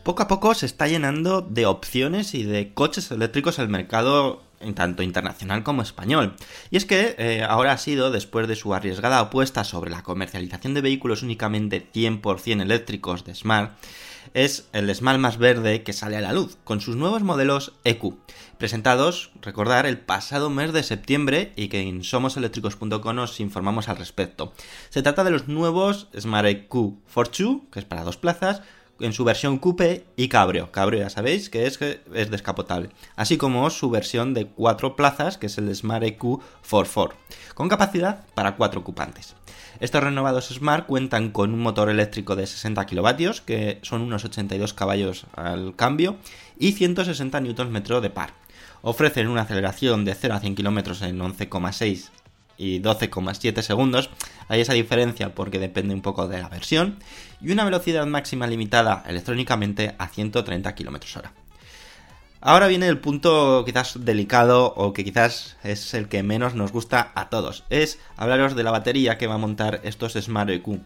Poco 0.10 0.24
a 0.24 0.28
poco 0.28 0.56
se 0.56 0.66
está 0.66 0.88
llenando 0.88 1.44
de 1.44 1.68
opciones 1.68 2.34
y 2.34 2.42
de 2.42 2.74
coches 2.74 3.12
eléctricos 3.12 3.60
el 3.60 3.70
mercado 3.70 4.42
tanto 4.74 5.04
internacional 5.04 5.62
como 5.62 5.84
español. 5.84 6.34
Y 6.72 6.78
es 6.78 6.86
que 6.86 7.14
eh, 7.20 7.44
ahora 7.48 7.74
ha 7.74 7.78
sido, 7.78 8.10
después 8.10 8.48
de 8.48 8.56
su 8.56 8.74
arriesgada 8.74 9.20
apuesta 9.20 9.64
sobre 9.64 9.92
la 9.92 10.02
comercialización 10.02 10.74
de 10.74 10.82
vehículos 10.82 11.22
únicamente 11.22 11.86
100% 11.94 12.60
eléctricos 12.60 13.24
de 13.24 13.36
Smart, 13.36 13.78
es 14.34 14.68
el 14.74 14.94
Smart 14.96 15.20
más 15.20 15.38
verde 15.38 15.84
que 15.84 15.94
sale 15.94 16.18
a 16.18 16.22
la 16.22 16.34
luz, 16.34 16.58
con 16.64 16.82
sus 16.82 16.96
nuevos 16.96 17.22
modelos 17.22 17.74
EQ, 17.84 18.16
presentados, 18.58 19.30
recordar, 19.44 19.86
el 19.86 20.00
pasado 20.00 20.50
mes 20.50 20.74
de 20.74 20.82
septiembre 20.82 21.54
y 21.56 21.68
que 21.68 21.82
en 21.82 22.04
somoseléctricos.com 22.04 23.16
nos 23.16 23.40
informamos 23.40 23.90
al 23.90 23.98
respecto. 23.98 24.54
Se 24.90 25.04
trata 25.04 25.24
de 25.24 25.32
los 25.32 25.48
nuevos 25.48 26.08
Smart 26.20 26.48
EQ 26.48 26.96
Fortwo, 27.06 27.62
que 27.72 27.80
es 27.80 27.86
para 27.86 28.04
dos 28.04 28.18
plazas, 28.18 28.64
en 29.00 29.14
su 29.14 29.24
versión 29.24 29.58
coupé 29.58 30.06
y 30.16 30.28
cabrio. 30.28 30.72
Cabrio 30.72 31.00
ya 31.00 31.10
sabéis 31.10 31.50
que 31.50 31.66
es, 31.66 31.80
es 31.82 32.32
descapotable. 32.32 32.90
Así 33.16 33.38
como 33.38 33.70
su 33.70 33.90
versión 33.90 34.34
de 34.34 34.48
cuatro 34.48 34.96
plazas, 34.96 35.38
que 35.38 35.48
es 35.48 35.58
el 35.58 35.74
Smart 35.76 36.04
EQ 36.04 36.40
44, 36.70 37.18
con 37.54 37.70
capacidad 37.70 38.26
para 38.34 38.56
cuatro 38.56 38.82
ocupantes. 38.82 39.36
Estos 39.80 40.04
renovados 40.04 40.50
Smart 40.50 40.86
cuentan 40.86 41.32
con 41.32 41.54
un 41.54 41.62
motor 41.62 41.90
eléctrico 41.90 42.36
de 42.36 42.48
60 42.48 42.86
kilovatios, 42.86 43.42
que 43.42 43.80
son 43.82 44.02
unos 44.02 44.26
82 44.26 44.74
caballos 44.74 45.26
al 45.36 45.76
cambio, 45.76 46.18
y 46.58 46.74
160 46.74 47.40
Nm 47.40 48.02
de 48.02 48.10
par. 48.10 48.34
Ofrecen 48.82 49.28
una 49.28 49.42
aceleración 49.42 50.06
de 50.06 50.16
0 50.16 50.36
a 50.36 50.40
100 50.40 50.56
km 50.56 51.02
en 51.04 51.20
11,6 51.20 52.10
y 52.60 52.82
12,7 52.82 53.64
segundos. 53.64 54.12
Hay 54.50 54.62
esa 54.62 54.74
diferencia 54.74 55.34
porque 55.34 55.58
depende 55.58 55.96
un 55.96 56.02
poco 56.02 56.28
de 56.28 56.40
la 56.40 56.50
versión. 56.50 57.00
Y 57.42 57.52
una 57.52 57.66
velocidad 57.66 58.06
máxima 58.06 58.46
limitada 58.46 59.04
electrónicamente 59.08 59.96
a 59.98 60.10
130 60.10 60.76
km 60.76 61.18
hora. 61.18 61.34
Ahora 62.42 62.68
viene 62.68 62.88
el 62.88 63.00
punto 63.00 63.64
quizás 63.66 64.06
delicado 64.06 64.74
o 64.78 64.94
que 64.94 65.04
quizás 65.04 65.58
es 65.64 65.94
el 65.94 66.08
que 66.08 66.24
menos 66.24 66.54
nos 66.54 66.72
gusta 66.72 67.12
a 67.16 67.30
todos. 67.30 67.66
Es 67.70 68.00
hablaros 68.16 68.56
de 68.56 68.64
la 68.64 68.72
batería 68.72 69.18
que 69.18 69.28
va 69.28 69.36
a 69.36 69.40
montar 69.40 69.82
estos 69.84 70.14
Smart 70.14 70.50
EQ. 70.50 70.80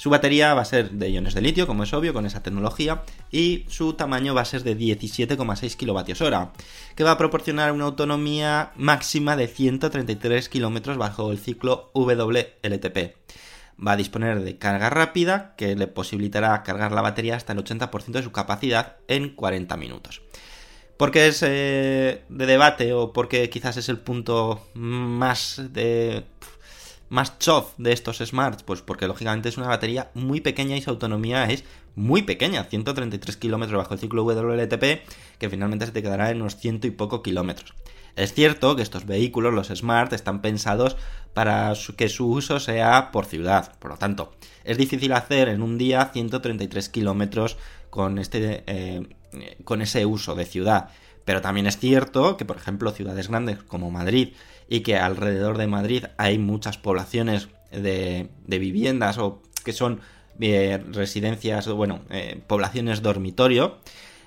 Su 0.00 0.08
batería 0.08 0.54
va 0.54 0.62
a 0.62 0.64
ser 0.64 0.92
de 0.92 1.10
iones 1.10 1.34
de 1.34 1.42
litio, 1.42 1.66
como 1.66 1.82
es 1.82 1.92
obvio, 1.92 2.14
con 2.14 2.24
esa 2.24 2.42
tecnología, 2.42 3.02
y 3.30 3.66
su 3.68 3.92
tamaño 3.92 4.34
va 4.34 4.40
a 4.40 4.46
ser 4.46 4.62
de 4.62 4.74
17,6 4.74 5.76
kWh, 5.76 6.58
que 6.94 7.04
va 7.04 7.10
a 7.10 7.18
proporcionar 7.18 7.70
una 7.72 7.84
autonomía 7.84 8.72
máxima 8.76 9.36
de 9.36 9.46
133 9.46 10.48
km 10.48 10.96
bajo 10.96 11.30
el 11.32 11.38
ciclo 11.38 11.90
WLTP. 11.92 13.14
Va 13.86 13.92
a 13.92 13.96
disponer 13.98 14.40
de 14.40 14.56
carga 14.56 14.88
rápida, 14.88 15.52
que 15.58 15.76
le 15.76 15.86
posibilitará 15.86 16.62
cargar 16.62 16.92
la 16.92 17.02
batería 17.02 17.36
hasta 17.36 17.52
el 17.52 17.62
80% 17.62 18.12
de 18.12 18.22
su 18.22 18.32
capacidad 18.32 18.96
en 19.06 19.34
40 19.34 19.76
minutos. 19.76 20.22
¿Por 20.96 21.10
qué 21.10 21.26
es 21.26 21.42
eh, 21.42 22.24
de 22.30 22.46
debate 22.46 22.94
o 22.94 23.12
porque 23.12 23.50
quizás 23.50 23.76
es 23.76 23.90
el 23.90 23.98
punto 23.98 24.66
más 24.72 25.60
de 25.74 26.24
más 27.10 27.38
chof 27.38 27.74
de 27.76 27.92
estos 27.92 28.18
smarts? 28.18 28.62
Pues 28.62 28.80
porque 28.80 29.06
lógicamente 29.06 29.50
es 29.50 29.58
una 29.58 29.68
batería 29.68 30.10
muy 30.14 30.40
pequeña 30.40 30.76
y 30.76 30.80
su 30.80 30.88
autonomía 30.88 31.44
es 31.50 31.64
muy 31.94 32.22
pequeña, 32.22 32.64
133 32.64 33.36
kilómetros 33.36 33.76
bajo 33.76 33.92
el 33.92 34.00
ciclo 34.00 34.24
WLTP, 34.24 35.06
que 35.38 35.50
finalmente 35.50 35.84
se 35.84 35.92
te 35.92 36.02
quedará 36.02 36.30
en 36.30 36.40
unos 36.40 36.56
ciento 36.56 36.86
y 36.86 36.90
poco 36.92 37.22
kilómetros. 37.22 37.74
Es 38.16 38.32
cierto 38.34 38.76
que 38.76 38.82
estos 38.82 39.06
vehículos, 39.06 39.54
los 39.54 39.68
Smart, 39.68 40.12
están 40.12 40.40
pensados 40.40 40.96
para 41.34 41.72
que 41.96 42.08
su 42.08 42.30
uso 42.30 42.58
sea 42.58 43.10
por 43.12 43.26
ciudad, 43.26 43.78
por 43.78 43.92
lo 43.92 43.96
tanto, 43.96 44.32
es 44.64 44.78
difícil 44.78 45.12
hacer 45.12 45.48
en 45.48 45.62
un 45.62 45.78
día 45.78 46.10
133 46.12 46.88
kilómetros 46.88 47.56
con, 47.88 48.18
este, 48.18 48.64
eh, 48.66 49.06
con 49.64 49.82
ese 49.82 50.06
uso 50.06 50.34
de 50.34 50.44
ciudad. 50.44 50.88
Pero 51.24 51.40
también 51.40 51.66
es 51.66 51.78
cierto 51.78 52.36
que, 52.36 52.44
por 52.44 52.56
ejemplo, 52.56 52.90
ciudades 52.90 53.28
grandes 53.28 53.62
como 53.62 53.90
Madrid 53.90 54.30
y 54.70 54.80
que 54.80 54.96
alrededor 54.96 55.58
de 55.58 55.66
Madrid 55.66 56.04
hay 56.16 56.38
muchas 56.38 56.78
poblaciones 56.78 57.48
de, 57.70 58.30
viviendas 58.46 59.18
o 59.18 59.42
que 59.64 59.74
son 59.74 60.00
eh, 60.40 60.82
residencias 60.90 61.68
bueno, 61.68 62.00
eh, 62.08 62.40
poblaciones 62.46 63.02
dormitorio, 63.02 63.76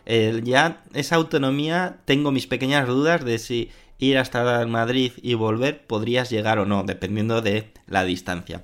eh, 0.05 0.41
ya 0.43 0.83
esa 0.93 1.15
autonomía 1.15 1.97
tengo 2.05 2.31
mis 2.31 2.45
pequeñas 2.45 2.87
dudas 2.87 3.23
de 3.23 3.39
si 3.39 3.71
ir 3.99 4.17
hasta 4.17 4.65
Madrid 4.65 5.13
y 5.21 5.33
volver 5.33 5.85
podrías 5.85 6.29
llegar 6.29 6.59
o 6.59 6.65
no, 6.65 6.83
dependiendo 6.83 7.41
de 7.41 7.71
la 7.87 8.03
distancia. 8.03 8.61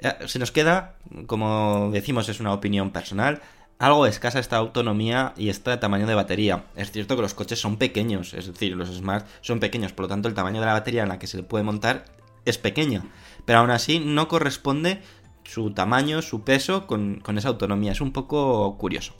Eh, 0.00 0.12
Se 0.26 0.38
nos 0.38 0.50
queda, 0.50 0.96
como 1.26 1.90
decimos, 1.92 2.28
es 2.28 2.40
una 2.40 2.52
opinión 2.52 2.90
personal, 2.90 3.40
algo 3.82 4.06
escasa 4.06 4.38
esta 4.38 4.58
autonomía 4.58 5.34
y 5.36 5.48
este 5.48 5.76
tamaño 5.76 6.06
de 6.06 6.14
batería. 6.14 6.66
Es 6.76 6.92
cierto 6.92 7.16
que 7.16 7.22
los 7.22 7.34
coches 7.34 7.58
son 7.58 7.78
pequeños, 7.78 8.32
es 8.32 8.46
decir, 8.46 8.76
los 8.76 8.88
Smart 8.88 9.26
son 9.40 9.58
pequeños, 9.58 9.92
por 9.92 10.04
lo 10.04 10.08
tanto 10.08 10.28
el 10.28 10.34
tamaño 10.34 10.60
de 10.60 10.66
la 10.66 10.74
batería 10.74 11.02
en 11.02 11.08
la 11.08 11.18
que 11.18 11.26
se 11.26 11.42
puede 11.42 11.64
montar 11.64 12.04
es 12.44 12.58
pequeña, 12.58 13.02
pero 13.44 13.58
aún 13.58 13.70
así 13.70 13.98
no 13.98 14.28
corresponde 14.28 15.02
su 15.42 15.72
tamaño, 15.72 16.22
su 16.22 16.44
peso 16.44 16.86
con, 16.86 17.18
con 17.18 17.38
esa 17.38 17.48
autonomía. 17.48 17.90
Es 17.90 18.00
un 18.00 18.12
poco 18.12 18.78
curioso. 18.78 19.14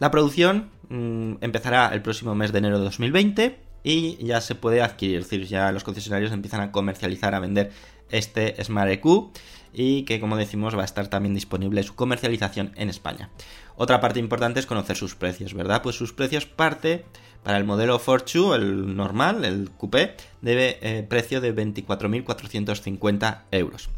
La 0.00 0.10
producción 0.10 0.70
mm, 0.88 1.34
empezará 1.40 1.90
el 1.94 2.02
próximo 2.02 2.34
mes 2.34 2.50
de 2.50 2.58
enero 2.58 2.78
de 2.78 2.84
2020 2.84 3.60
y 3.84 4.16
ya 4.24 4.40
se 4.40 4.56
puede 4.56 4.82
adquirir, 4.82 5.18
es 5.20 5.30
decir, 5.30 5.46
ya 5.46 5.70
los 5.70 5.84
concesionarios 5.84 6.32
empiezan 6.32 6.62
a 6.62 6.72
comercializar, 6.72 7.32
a 7.36 7.38
vender 7.38 7.70
este 8.10 8.62
Smart 8.62 8.90
EQ 8.90 9.30
y 9.72 10.02
que 10.02 10.20
como 10.20 10.36
decimos 10.36 10.76
va 10.76 10.82
a 10.82 10.84
estar 10.84 11.08
también 11.08 11.34
disponible 11.34 11.82
su 11.82 11.94
comercialización 11.94 12.72
en 12.76 12.90
España. 12.90 13.30
Otra 13.76 14.00
parte 14.00 14.18
importante 14.18 14.60
es 14.60 14.66
conocer 14.66 14.96
sus 14.96 15.14
precios, 15.14 15.54
¿verdad? 15.54 15.82
Pues 15.82 15.96
sus 15.96 16.12
precios 16.12 16.46
parte 16.46 17.04
para 17.42 17.58
el 17.58 17.64
modelo 17.64 17.98
Fortwo, 17.98 18.54
el 18.54 18.96
normal, 18.96 19.44
el 19.44 19.70
coupé, 19.70 20.16
debe 20.42 20.78
eh, 20.82 21.02
precio 21.08 21.40
de 21.40 21.54
24.450 21.54 23.42
euros. 23.52 23.88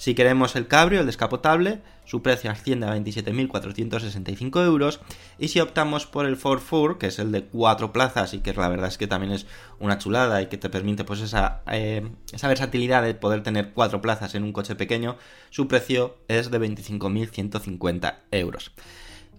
Si 0.00 0.14
queremos 0.14 0.56
el 0.56 0.66
cabrio, 0.66 1.00
el 1.00 1.06
descapotable, 1.06 1.82
su 2.06 2.22
precio 2.22 2.50
asciende 2.50 2.86
a 2.86 2.96
27.465 2.96 4.64
euros. 4.64 4.98
Y 5.38 5.48
si 5.48 5.60
optamos 5.60 6.06
por 6.06 6.24
el 6.24 6.38
Ford 6.38 6.60
Fur, 6.60 6.96
que 6.96 7.08
es 7.08 7.18
el 7.18 7.30
de 7.32 7.44
cuatro 7.44 7.92
plazas 7.92 8.32
y 8.32 8.38
que 8.38 8.54
la 8.54 8.70
verdad 8.70 8.88
es 8.88 8.96
que 8.96 9.06
también 9.06 9.30
es 9.30 9.44
una 9.78 9.98
chulada 9.98 10.40
y 10.40 10.46
que 10.46 10.56
te 10.56 10.70
permite 10.70 11.04
pues 11.04 11.20
esa, 11.20 11.60
eh, 11.70 12.10
esa 12.32 12.48
versatilidad 12.48 13.02
de 13.02 13.12
poder 13.12 13.42
tener 13.42 13.74
cuatro 13.74 14.00
plazas 14.00 14.34
en 14.34 14.42
un 14.42 14.54
coche 14.54 14.74
pequeño, 14.74 15.18
su 15.50 15.68
precio 15.68 16.16
es 16.28 16.50
de 16.50 16.58
25.150 16.58 18.20
euros. 18.30 18.72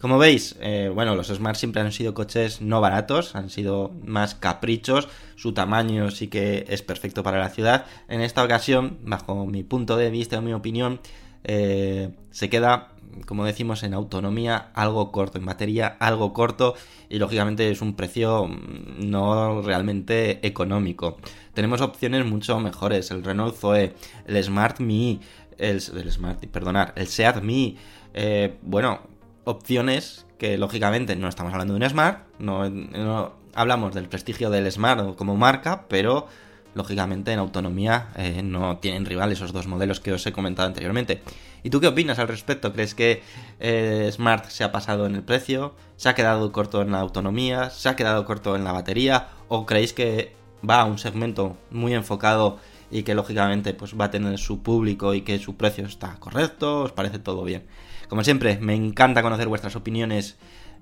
Como 0.01 0.17
veis, 0.17 0.55
eh, 0.59 0.89
bueno, 0.91 1.13
los 1.15 1.27
Smart 1.27 1.55
siempre 1.55 1.79
han 1.83 1.91
sido 1.91 2.15
coches 2.15 2.59
no 2.59 2.81
baratos, 2.81 3.35
han 3.35 3.51
sido 3.51 3.91
más 4.03 4.33
caprichos, 4.33 5.07
su 5.35 5.53
tamaño 5.53 6.09
sí 6.09 6.27
que 6.27 6.65
es 6.69 6.81
perfecto 6.81 7.21
para 7.21 7.37
la 7.37 7.49
ciudad. 7.49 7.85
En 8.07 8.21
esta 8.21 8.43
ocasión, 8.43 8.97
bajo 9.03 9.45
mi 9.45 9.61
punto 9.61 9.97
de 9.97 10.09
vista 10.09 10.39
o 10.39 10.41
mi 10.41 10.53
opinión, 10.53 10.99
eh, 11.43 12.09
se 12.31 12.49
queda, 12.49 12.93
como 13.27 13.45
decimos, 13.45 13.83
en 13.83 13.93
autonomía 13.93 14.71
algo 14.73 15.11
corto, 15.11 15.37
en 15.37 15.45
batería 15.45 15.97
algo 15.99 16.33
corto 16.33 16.73
y 17.07 17.19
lógicamente 17.19 17.69
es 17.69 17.79
un 17.83 17.95
precio 17.95 18.47
mm, 18.47 19.07
no 19.07 19.61
realmente 19.61 20.45
económico. 20.47 21.17
Tenemos 21.53 21.79
opciones 21.79 22.25
mucho 22.25 22.59
mejores, 22.59 23.11
el 23.11 23.23
Renault 23.23 23.55
Zoe, 23.55 23.93
el 24.25 24.43
Smart 24.43 24.79
Me, 24.79 25.19
el, 25.59 25.75
el 25.75 26.11
Smart, 26.11 26.43
perdonar, 26.47 26.91
el 26.95 27.05
Seat 27.05 27.43
Me, 27.43 27.75
eh, 28.15 28.55
bueno, 28.63 29.11
opciones 29.43 30.25
que 30.37 30.57
lógicamente 30.57 31.15
no 31.15 31.27
estamos 31.27 31.53
hablando 31.53 31.73
de 31.73 31.83
un 31.83 31.89
Smart, 31.89 32.25
no, 32.39 33.33
hablamos 33.53 33.93
del 33.93 34.07
prestigio 34.07 34.49
del 34.49 34.71
Smart 34.71 35.15
como 35.15 35.35
marca, 35.35 35.85
pero 35.87 36.27
lógicamente 36.73 37.33
en 37.33 37.39
autonomía 37.39 38.09
eh, 38.15 38.41
no 38.43 38.77
tienen 38.77 39.05
rival 39.05 39.31
esos 39.31 39.53
dos 39.53 39.67
modelos 39.67 39.99
que 39.99 40.13
os 40.13 40.25
he 40.25 40.31
comentado 40.31 40.67
anteriormente. 40.67 41.21
¿Y 41.63 41.69
tú 41.69 41.79
qué 41.79 41.87
opinas 41.87 42.17
al 42.17 42.27
respecto? 42.27 42.73
¿Crees 42.73 42.95
que 42.95 43.21
eh, 43.59 44.09
Smart 44.11 44.45
se 44.49 44.63
ha 44.63 44.71
pasado 44.71 45.05
en 45.05 45.15
el 45.15 45.23
precio? 45.23 45.75
¿Se 45.95 46.09
ha 46.09 46.15
quedado 46.15 46.51
corto 46.51 46.81
en 46.81 46.91
la 46.91 46.99
autonomía? 46.99 47.69
¿Se 47.69 47.89
ha 47.89 47.95
quedado 47.95 48.25
corto 48.25 48.55
en 48.55 48.63
la 48.63 48.71
batería? 48.71 49.29
¿O 49.47 49.65
creéis 49.65 49.93
que 49.93 50.33
va 50.67 50.81
a 50.81 50.85
un 50.85 50.97
segmento 50.97 51.57
muy 51.69 51.93
enfocado 51.93 52.57
y 52.89 53.03
que 53.03 53.15
lógicamente 53.15 53.73
pues 53.73 53.93
va 53.99 54.05
a 54.05 54.11
tener 54.11 54.37
su 54.39 54.63
público 54.63 55.13
y 55.13 55.21
que 55.21 55.37
su 55.37 55.55
precio 55.55 55.85
está 55.85 56.15
correcto? 56.19 56.81
¿Os 56.81 56.93
parece 56.93 57.19
todo 57.19 57.43
bien? 57.43 57.63
Como 58.11 58.25
siempre, 58.25 58.57
me 58.59 58.75
encanta 58.75 59.21
conocer 59.21 59.47
vuestras 59.47 59.77
opiniones, 59.77 60.35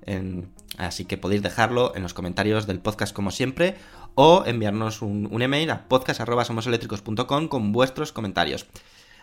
en- 0.04 0.50
así 0.78 1.04
que 1.04 1.16
podéis 1.16 1.42
dejarlo 1.42 1.94
en 1.94 2.02
los 2.02 2.12
comentarios 2.12 2.66
del 2.66 2.80
podcast 2.80 3.14
como 3.14 3.30
siempre 3.30 3.76
o 4.16 4.42
enviarnos 4.44 5.00
un, 5.00 5.28
un 5.30 5.40
email 5.40 5.70
a 5.70 5.86
podcast.somoseléctricos.com 5.86 7.46
con 7.46 7.70
vuestros 7.70 8.10
comentarios. 8.10 8.66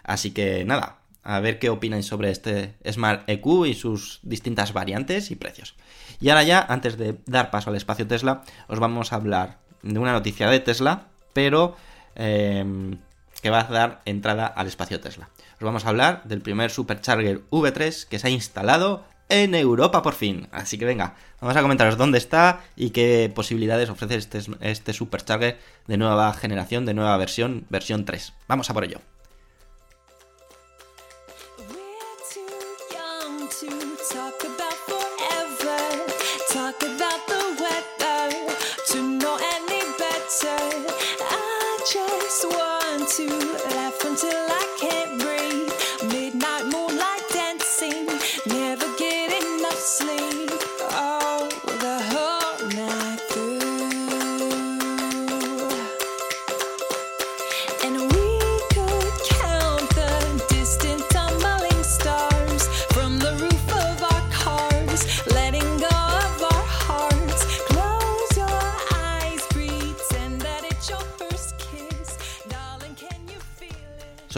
Así 0.03 0.31
que 0.31 0.63
nada, 0.63 0.99
a 1.21 1.41
ver 1.41 1.59
qué 1.59 1.69
opináis 1.69 2.05
sobre 2.05 2.31
este 2.31 2.75
Smart 2.89 3.27
EQ 3.27 3.65
y 3.65 3.73
sus 3.73 4.21
distintas 4.23 4.71
variantes 4.71 5.29
y 5.29 5.35
precios. 5.35 5.75
Y 6.21 6.29
ahora 6.29 6.43
ya, 6.43 6.65
antes 6.69 6.97
de 6.97 7.17
dar 7.25 7.51
paso 7.51 7.71
al 7.71 7.75
espacio 7.75 8.07
Tesla, 8.07 8.41
os 8.69 8.79
vamos 8.79 9.11
a 9.11 9.17
hablar 9.17 9.59
de 9.83 9.99
una 9.99 10.13
noticia 10.13 10.49
de 10.49 10.61
Tesla, 10.61 11.07
pero 11.33 11.75
em, 12.15 12.99
que 13.47 13.51
va 13.51 13.61
a 13.61 13.71
dar 13.71 14.01
entrada 14.03 14.45
al 14.45 14.67
espacio 14.67 14.99
Tesla. 14.99 15.29
Os 15.53 15.61
vamos 15.61 15.85
a 15.85 15.89
hablar 15.89 16.21
del 16.25 16.41
primer 16.41 16.69
Supercharger 16.69 17.47
V3 17.49 18.05
que 18.05 18.19
se 18.19 18.27
ha 18.27 18.29
instalado 18.29 19.05
en 19.29 19.55
Europa 19.55 20.01
por 20.01 20.15
fin. 20.15 20.49
Así 20.51 20.77
que 20.77 20.83
venga, 20.83 21.15
vamos 21.39 21.55
a 21.55 21.61
comentaros 21.61 21.95
dónde 21.95 22.17
está 22.17 22.59
y 22.75 22.89
qué 22.89 23.31
posibilidades 23.33 23.89
ofrece 23.89 24.15
este, 24.15 24.41
este 24.59 24.91
Supercharger 24.91 25.57
de 25.87 25.97
nueva 25.97 26.33
generación, 26.33 26.85
de 26.85 26.93
nueva 26.93 27.15
versión, 27.15 27.65
versión 27.69 28.03
3. 28.03 28.33
Vamos 28.49 28.69
a 28.69 28.73
por 28.73 28.83
ello. 28.83 28.99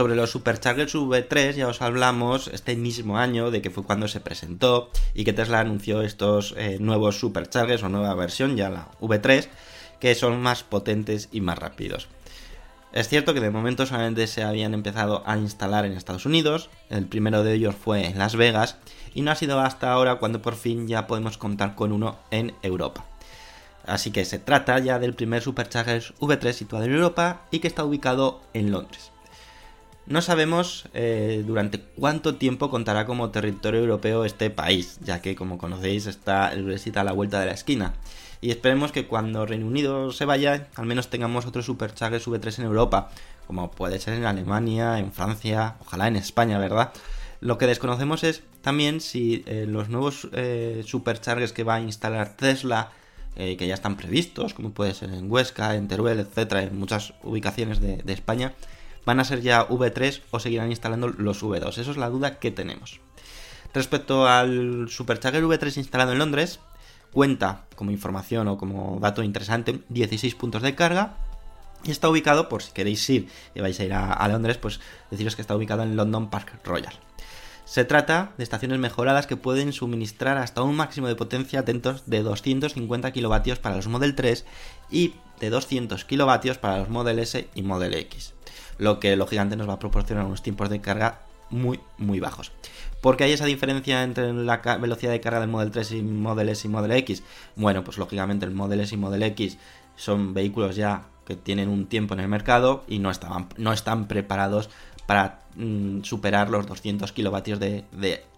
Sobre 0.10 0.22
los 0.22 0.32
Superchargers 0.32 0.96
V3 0.96 1.54
ya 1.54 1.68
os 1.68 1.84
hablamos 1.84 2.48
este 2.48 2.76
mismo 2.76 3.20
año 3.20 3.52
de 3.52 3.62
que 3.62 3.70
fue 3.70 3.84
cuando 3.84 4.08
se 4.08 4.20
presentó 4.20 4.90
y 5.14 5.24
que 5.24 5.34
Tesla 5.34 5.60
anunció 5.60 6.02
estos 6.02 6.56
eh, 6.58 6.78
nuevos 6.80 7.20
Superchargers 7.20 7.84
o 7.84 7.90
nueva 7.90 8.16
versión, 8.16 8.58
ya 8.58 8.72
la 8.72 8.88
V3, 9.02 9.48
que 10.00 10.16
son 10.16 10.42
más 10.42 10.64
potentes 10.64 11.30
y 11.32 11.42
más 11.42 11.60
rápidos. 11.60 12.08
Es 12.92 13.08
cierto 13.08 13.36
que 13.36 13.40
de 13.40 13.52
momento 13.52 13.86
solamente 13.86 14.26
se 14.26 14.42
habían 14.42 14.74
empezado 14.74 15.22
a 15.28 15.38
instalar 15.38 15.86
en 15.86 15.92
Estados 15.92 16.26
Unidos, 16.26 16.72
el 16.90 17.06
primero 17.06 17.44
de 17.44 17.54
ellos 17.54 17.76
fue 17.76 18.08
en 18.08 18.18
Las 18.18 18.36
Vegas, 18.36 18.78
y 19.14 19.22
no 19.22 19.30
ha 19.30 19.36
sido 19.36 19.60
hasta 19.60 19.92
ahora 19.92 20.16
cuando 20.16 20.42
por 20.42 20.56
fin 20.56 20.88
ya 20.88 21.06
podemos 21.06 21.38
contar 21.38 21.76
con 21.76 21.92
uno 21.92 22.18
en 22.32 22.56
Europa. 22.64 23.06
Así 23.86 24.10
que 24.10 24.26
se 24.26 24.40
trata 24.40 24.80
ya 24.80 24.98
del 24.98 25.14
primer 25.14 25.44
Supercharger 25.44 26.02
V3 26.20 26.54
situado 26.54 26.86
en 26.86 26.96
Europa 26.96 27.44
y 27.52 27.60
que 27.60 27.68
está 27.68 27.84
ubicado 27.84 28.42
en 28.56 28.72
Londres. 28.72 29.12
No 30.10 30.24
sabemos 30.24 30.86
eh, 30.96 31.44
durante 31.46 31.80
cuánto 31.80 32.34
tiempo 32.34 32.72
contará 32.72 33.06
como 33.06 33.30
territorio 33.30 33.82
europeo 33.82 34.26
este 34.26 34.50
país, 34.50 34.98
ya 35.04 35.22
que 35.22 35.36
como 35.36 35.60
conocéis 35.60 36.08
está 36.08 36.52
el 36.52 36.64
Brexit 36.64 36.98
a 36.98 37.04
la 37.04 37.12
vuelta 37.12 37.40
de 37.40 37.46
la 37.46 37.52
esquina. 37.52 37.94
Y 38.42 38.50
esperemos 38.50 38.92
que 38.92 39.06
cuando 39.06 39.46
Reino 39.46 39.68
Unido 39.68 40.12
se 40.12 40.26
vaya, 40.26 40.68
al 40.74 40.88
menos 40.88 41.12
tengamos 41.12 41.46
otro 41.46 41.62
Supercharger 41.62 42.20
V3 42.20 42.58
en 42.58 42.66
Europa, 42.66 43.12
como 43.46 43.70
puede 43.70 44.00
ser 44.00 44.16
en 44.16 44.26
Alemania, 44.26 44.98
en 44.98 45.14
Francia, 45.14 45.76
ojalá 45.82 46.08
en 46.08 46.16
España, 46.16 46.58
¿verdad? 46.58 46.92
Lo 47.40 47.60
que 47.60 47.68
desconocemos 47.68 48.24
es 48.24 48.42
también 48.62 49.02
si 49.02 49.44
eh, 49.46 49.66
los 49.68 49.90
nuevos 49.90 50.28
eh, 50.34 50.82
Superchargers 50.88 51.54
que 51.54 51.64
va 51.64 51.76
a 51.76 51.82
instalar 51.82 52.36
Tesla, 52.36 52.94
eh, 53.36 53.58
que 53.58 53.68
ya 53.68 53.76
están 53.76 53.96
previstos, 53.96 54.56
como 54.56 54.72
puede 54.72 54.96
ser 54.96 55.12
en 55.12 55.32
Huesca, 55.32 55.76
en 55.76 55.88
Teruel, 55.88 56.20
etcétera, 56.20 56.64
en 56.64 56.80
muchas 56.80 57.14
ubicaciones 57.22 57.80
de, 57.80 57.98
de 57.98 58.14
España, 58.14 58.56
van 59.10 59.20
a 59.20 59.24
ser 59.24 59.42
ya 59.42 59.68
V3 59.68 60.22
o 60.30 60.40
seguirán 60.40 60.70
instalando 60.70 61.08
los 61.10 61.42
V2. 61.42 61.80
Eso 61.80 61.90
es 61.90 61.98
la 61.98 62.12
duda 62.12 62.38
que 62.38 62.52
tenemos. 62.52 63.00
Respecto 63.74 64.28
al 64.28 64.88
Supercharger 64.88 65.44
V3 65.44 65.78
instalado 65.78 66.12
en 66.12 66.20
Londres, 66.20 66.60
cuenta 67.12 67.66
como 67.76 67.90
información 67.90 68.48
o 68.48 68.60
como 68.60 69.00
dato 69.02 69.24
interesante 69.24 69.82
16 69.90 70.36
puntos 70.36 70.62
de 70.62 70.76
carga 70.76 71.18
y 71.84 71.90
está 71.90 72.08
ubicado, 72.08 72.50
por 72.50 72.62
si 72.62 72.72
queréis 72.72 73.10
ir 73.10 73.30
y 73.56 73.62
vais 73.62 73.80
a 73.80 73.84
ir 73.84 73.94
a, 73.94 74.14
a 74.14 74.28
Londres, 74.28 74.60
pues 74.60 74.80
deciros 75.10 75.36
que 75.36 75.42
está 75.42 75.56
ubicado 75.56 75.82
en 75.82 75.96
London 75.96 76.30
Park 76.30 76.60
Royal. 76.64 76.94
Se 77.66 77.86
trata 77.86 78.34
de 78.38 78.44
estaciones 78.44 78.78
mejoradas 78.78 79.26
que 79.26 79.38
pueden 79.38 79.74
suministrar 79.74 80.38
hasta 80.38 80.62
un 80.62 80.76
máximo 80.76 81.08
de 81.08 81.16
potencia 81.16 81.62
atentos 81.62 82.04
de 82.06 82.22
250 82.22 83.12
kilovatios 83.12 83.58
para 83.58 83.76
los 83.76 83.88
Model 83.88 84.14
3 84.14 84.46
y 84.92 85.16
de 85.40 85.50
200 85.50 86.06
kilovatios 86.06 86.58
para 86.58 86.80
los 86.80 86.90
Model 86.90 87.20
S 87.20 87.48
y 87.56 87.62
Model 87.62 87.94
X, 87.94 88.34
lo 88.78 89.00
que 89.00 89.16
lógicamente 89.16 89.56
nos 89.56 89.70
va 89.70 89.74
a 89.74 89.80
proporcionar 89.80 90.26
unos 90.26 90.42
tiempos 90.42 90.70
de 90.70 90.82
carga 90.82 91.22
muy 91.50 91.80
muy 91.98 92.20
bajos. 92.20 92.52
¿Por 93.02 93.16
qué 93.16 93.24
hay 93.24 93.32
esa 93.32 93.46
diferencia 93.46 94.04
entre 94.04 94.34
la 94.34 94.58
velocidad 94.58 95.12
de 95.12 95.22
carga 95.22 95.40
del 95.40 95.50
Model 95.50 95.72
3 95.72 95.92
y 95.94 96.02
Model 96.02 96.50
S 96.50 96.68
y 96.68 96.70
Model 96.70 96.92
X? 96.92 97.24
Bueno, 97.56 97.84
pues 97.84 97.98
lógicamente 97.98 98.46
el 98.46 98.52
Model 98.52 98.82
S 98.82 98.94
y 98.94 98.98
Model 98.98 99.24
X 99.24 99.58
son 99.96 100.34
vehículos 100.34 100.76
ya 100.76 101.06
que 101.26 101.36
tienen 101.36 101.70
un 101.70 101.88
tiempo 101.88 102.14
en 102.14 102.20
el 102.20 102.28
mercado 102.28 102.84
y 102.88 103.00
no, 103.00 103.10
estaban, 103.12 103.48
no 103.58 103.72
están 103.72 104.08
preparados 104.08 104.70
para 105.06 105.42
mm, 105.56 106.02
superar 106.04 106.50
los 106.50 106.68
200 106.68 107.12
kilovatios 107.14 107.60
de 107.60 107.86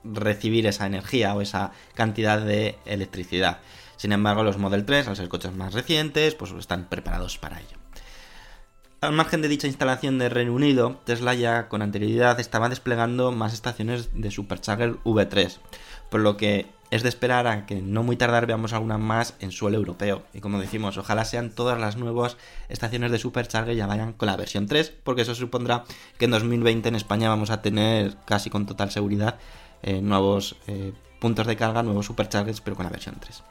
recibir 0.04 0.68
esa 0.68 0.86
energía 0.86 1.34
o 1.34 1.42
esa 1.42 1.72
cantidad 1.96 2.40
de 2.40 2.78
electricidad. 2.86 3.60
Sin 4.02 4.14
embargo, 4.14 4.42
los 4.42 4.58
Model 4.58 4.84
3, 4.84 5.10
al 5.10 5.16
ser 5.16 5.30
coches 5.30 5.54
más 5.54 5.76
recientes, 5.76 6.34
pues 6.34 6.52
están 6.54 6.90
preparados 6.90 7.38
para 7.38 7.60
ello. 7.60 7.78
Al 9.00 9.12
margen 9.12 9.44
de 9.44 9.48
dicha 9.48 9.68
instalación 9.68 10.18
de 10.18 10.28
Reino 10.28 10.56
Unido, 10.56 11.00
Tesla 11.04 11.36
ya 11.36 11.70
con 11.70 11.84
anterioridad 11.84 12.40
estaba 12.40 12.68
desplegando 12.68 13.32
más 13.32 13.54
estaciones 13.54 14.10
de 14.20 14.32
Supercharger 14.32 14.96
V3. 15.04 15.60
por 16.10 16.22
lo 16.22 16.36
que 16.36 16.66
es 16.90 17.04
de 17.04 17.10
esperar 17.10 17.46
a 17.46 17.68
que 17.68 17.84
no 17.84 18.02
muy 18.02 18.16
tardar 18.16 18.48
veamos 18.48 18.74
algunas 18.74 19.00
más 19.00 19.36
en 19.40 19.52
suelo 19.52 19.78
europeo. 19.78 20.24
Y 20.34 20.40
como 20.40 20.60
decimos, 20.60 20.98
ojalá 20.98 21.24
sean 21.24 21.52
todas 21.52 21.80
las 21.80 21.96
nuevas 21.96 22.38
estaciones 22.70 23.12
de 23.12 23.20
Supercharger 23.20 23.76
ya 23.76 23.86
vayan 23.86 24.14
con 24.14 24.26
la 24.26 24.36
versión 24.36 24.66
3, 24.66 24.94
porque 25.04 25.22
eso 25.22 25.36
supondrá 25.36 25.84
que 26.18 26.26
en 26.26 26.32
2020 26.32 26.90
en 26.90 26.96
España 26.96 27.30
vamos 27.30 27.52
a 27.52 27.62
tener 27.62 28.18
casi 28.26 28.50
con 28.50 28.66
total 28.66 28.90
seguridad 28.90 29.38
eh, 29.84 30.02
nuevos 30.02 30.56
eh, 30.66 30.92
puntos 31.20 31.46
de 31.46 31.56
carga, 31.56 31.84
nuevos 31.84 32.08
Superchargers, 32.08 32.62
pero 32.62 32.76
con 32.76 32.86
la 32.86 32.92
versión 32.92 33.18
3. 33.20 33.44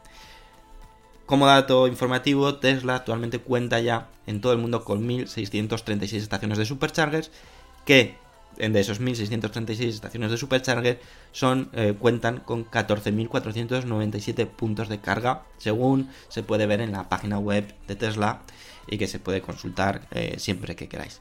Como 1.31 1.47
dato 1.47 1.87
informativo, 1.87 2.57
Tesla 2.57 2.97
actualmente 2.97 3.39
cuenta 3.39 3.79
ya 3.79 4.09
en 4.27 4.41
todo 4.41 4.53
el 4.53 4.59
mundo 4.59 4.83
con 4.83 5.07
1.636 5.07 6.17
estaciones 6.17 6.59
de 6.59 6.65
Superchargers, 6.65 7.31
que 7.85 8.17
de 8.57 8.81
esos 8.81 9.01
1.636 9.01 9.85
estaciones 9.91 10.33
de 10.33 10.37
Supercharger 10.37 11.01
son, 11.31 11.71
eh, 11.73 11.95
cuentan 11.97 12.41
con 12.41 12.69
14.497 12.69 14.45
puntos 14.49 14.89
de 14.89 14.99
carga, 14.99 15.45
según 15.59 16.11
se 16.27 16.43
puede 16.43 16.67
ver 16.67 16.81
en 16.81 16.91
la 16.91 17.09
página 17.09 17.39
web 17.39 17.77
de 17.87 17.95
Tesla 17.95 18.41
y 18.89 18.99
que 18.99 19.07
se 19.07 19.21
puede 19.21 19.41
consultar 19.41 20.09
eh, 20.11 20.35
siempre 20.39 20.75
que 20.75 20.89
queráis. 20.89 21.21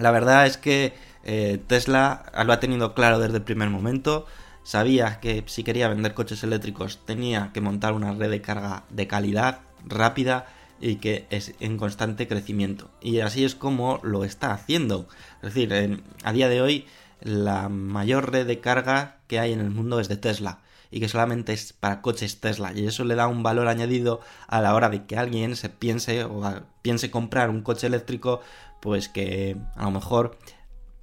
La 0.00 0.10
verdad 0.10 0.46
es 0.46 0.56
que 0.56 0.94
eh, 1.22 1.60
Tesla 1.68 2.24
lo 2.44 2.52
ha 2.52 2.58
tenido 2.58 2.92
claro 2.92 3.20
desde 3.20 3.36
el 3.36 3.44
primer 3.44 3.70
momento. 3.70 4.26
Sabía 4.66 5.20
que 5.20 5.44
si 5.46 5.62
quería 5.62 5.86
vender 5.86 6.12
coches 6.12 6.42
eléctricos 6.42 6.98
tenía 7.06 7.52
que 7.54 7.60
montar 7.60 7.92
una 7.92 8.12
red 8.12 8.28
de 8.28 8.40
carga 8.40 8.82
de 8.90 9.06
calidad, 9.06 9.60
rápida 9.84 10.46
y 10.80 10.96
que 10.96 11.24
es 11.30 11.54
en 11.60 11.78
constante 11.78 12.26
crecimiento. 12.26 12.90
Y 13.00 13.20
así 13.20 13.44
es 13.44 13.54
como 13.54 14.00
lo 14.02 14.24
está 14.24 14.50
haciendo. 14.50 15.06
Es 15.40 15.54
decir, 15.54 16.02
a 16.24 16.32
día 16.32 16.48
de 16.48 16.62
hoy 16.62 16.84
la 17.20 17.68
mayor 17.68 18.32
red 18.32 18.44
de 18.44 18.58
carga 18.58 19.20
que 19.28 19.38
hay 19.38 19.52
en 19.52 19.60
el 19.60 19.70
mundo 19.70 20.00
es 20.00 20.08
de 20.08 20.16
Tesla 20.16 20.58
y 20.90 20.98
que 20.98 21.08
solamente 21.08 21.52
es 21.52 21.72
para 21.72 22.02
coches 22.02 22.40
Tesla 22.40 22.72
y 22.74 22.88
eso 22.88 23.04
le 23.04 23.14
da 23.14 23.28
un 23.28 23.44
valor 23.44 23.68
añadido 23.68 24.20
a 24.48 24.60
la 24.60 24.74
hora 24.74 24.88
de 24.88 25.06
que 25.06 25.16
alguien 25.16 25.54
se 25.54 25.68
piense 25.68 26.24
o 26.24 26.42
piense 26.82 27.12
comprar 27.12 27.50
un 27.50 27.62
coche 27.62 27.86
eléctrico 27.86 28.40
pues 28.80 29.08
que 29.08 29.56
a 29.76 29.84
lo 29.84 29.92
mejor 29.92 30.38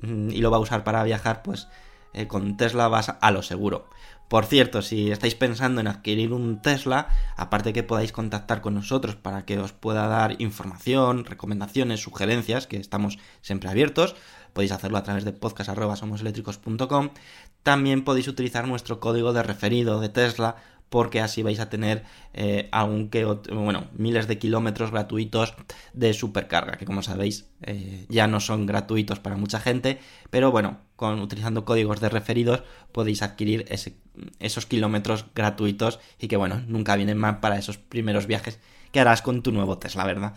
mm, 0.02 0.32
y 0.32 0.39
lo 0.39 0.52
va 0.52 0.58
a 0.58 0.62
usar 0.62 0.84
para 0.84 1.02
viajar 1.04 1.43
pues 1.43 1.69
eh, 2.13 2.28
con 2.28 2.58
Tesla 2.58 2.88
vas 2.88 3.13
a 3.19 3.32
lo 3.32 3.41
seguro. 3.41 3.88
Por 4.28 4.45
cierto, 4.45 4.82
si 4.82 5.12
estáis 5.12 5.36
pensando 5.36 5.80
en 5.80 5.88
adquirir 5.88 6.34
un 6.34 6.60
Tesla, 6.60 7.08
aparte 7.36 7.71
que 7.71 7.84
podáis 7.84 8.12
contactar 8.12 8.62
con 8.62 8.73
nosotros 8.73 9.15
para 9.15 9.45
que 9.45 9.60
os 9.60 9.73
pueda 9.73 10.08
dar 10.08 10.41
información, 10.41 11.26
recomendaciones, 11.26 12.02
sugerencias, 12.02 12.65
que 12.65 12.78
estamos 12.78 13.19
siempre 13.41 13.69
abiertos, 13.69 14.15
podéis 14.54 14.71
hacerlo 14.71 14.97
a 14.97 15.04
través 15.04 15.23
de 15.23 15.34
podcast.somoseléctricos.com. 15.34 17.10
También 17.62 18.04
podéis 18.04 18.28
utilizar 18.28 18.67
nuestro 18.67 18.99
código 18.99 19.34
de 19.34 19.43
referido 19.43 19.99
de 19.99 20.10
Tesla 20.10 20.56
porque 20.93 21.21
así 21.25 21.41
vais 21.47 21.60
a 21.60 21.69
tener 21.73 21.97
eh, 22.34 22.69
algún 22.71 23.10
que 23.12 23.25
ot- 23.25 23.49
bueno, 23.53 23.82
miles 23.97 24.27
de 24.29 24.38
kilómetros 24.38 24.91
gratuitos 24.91 25.53
de 25.93 26.13
supercarga, 26.13 26.77
que 26.77 26.86
como 26.86 27.01
sabéis 27.01 27.49
eh, 27.63 28.06
ya 28.10 28.27
no 28.27 28.39
son 28.39 28.65
gratuitos 28.65 29.19
para 29.19 29.38
mucha 29.38 29.60
gente, 29.60 29.99
pero 30.29 30.51
bueno, 30.51 30.77
con 30.95 31.19
utilizando 31.19 31.65
códigos 31.65 31.99
de 31.99 32.10
referidos 32.10 32.63
podéis 32.91 33.21
adquirir 33.23 33.65
esos 34.39 34.65
kilómetros 34.65 35.25
gratuitos 35.36 35.99
y 36.19 36.27
que 36.27 36.38
bueno, 36.38 36.62
nunca 36.67 36.95
vienen 36.95 37.17
mal 37.17 37.39
para 37.39 37.58
esos 37.58 37.77
primeros 37.77 38.27
viajes 38.27 38.60
que 38.91 38.99
harás 38.99 39.21
con 39.23 39.41
tu 39.41 39.51
nuevo 39.51 39.79
Tesla, 39.79 40.06
¿verdad? 40.06 40.34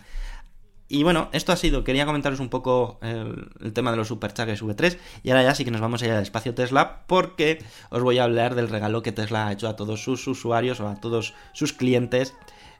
Y 0.89 1.03
bueno, 1.03 1.29
esto 1.33 1.51
ha 1.51 1.57
sido, 1.57 1.83
quería 1.83 2.05
comentaros 2.05 2.39
un 2.39 2.49
poco 2.49 2.97
el, 3.01 3.73
tema 3.73 3.91
de 3.91 3.97
los 3.97 4.07
Superchargers 4.07 4.63
V3 4.63 4.97
y 5.21 5.31
ahora 5.31 5.43
ya 5.43 5.53
sí 5.53 5.65
que 5.65 5.71
nos 5.71 5.81
vamos 5.81 6.01
a 6.01 6.05
ir 6.05 6.11
al 6.11 6.21
espacio 6.21 6.53
Tesla 6.53 7.03
porque 7.07 7.63
os 7.89 8.01
voy 8.01 8.19
a 8.19 8.23
hablar 8.23 8.55
del 8.55 8.69
regalo 8.69 9.01
que 9.01 9.11
Tesla 9.11 9.47
ha 9.47 9.51
hecho 9.51 9.67
a 9.67 9.75
todos 9.75 10.01
sus 10.01 10.25
usuarios 10.27 10.79
o 10.79 10.87
a 10.87 10.95
todos 10.95 11.33
sus 11.51 11.73
clientes 11.73 12.35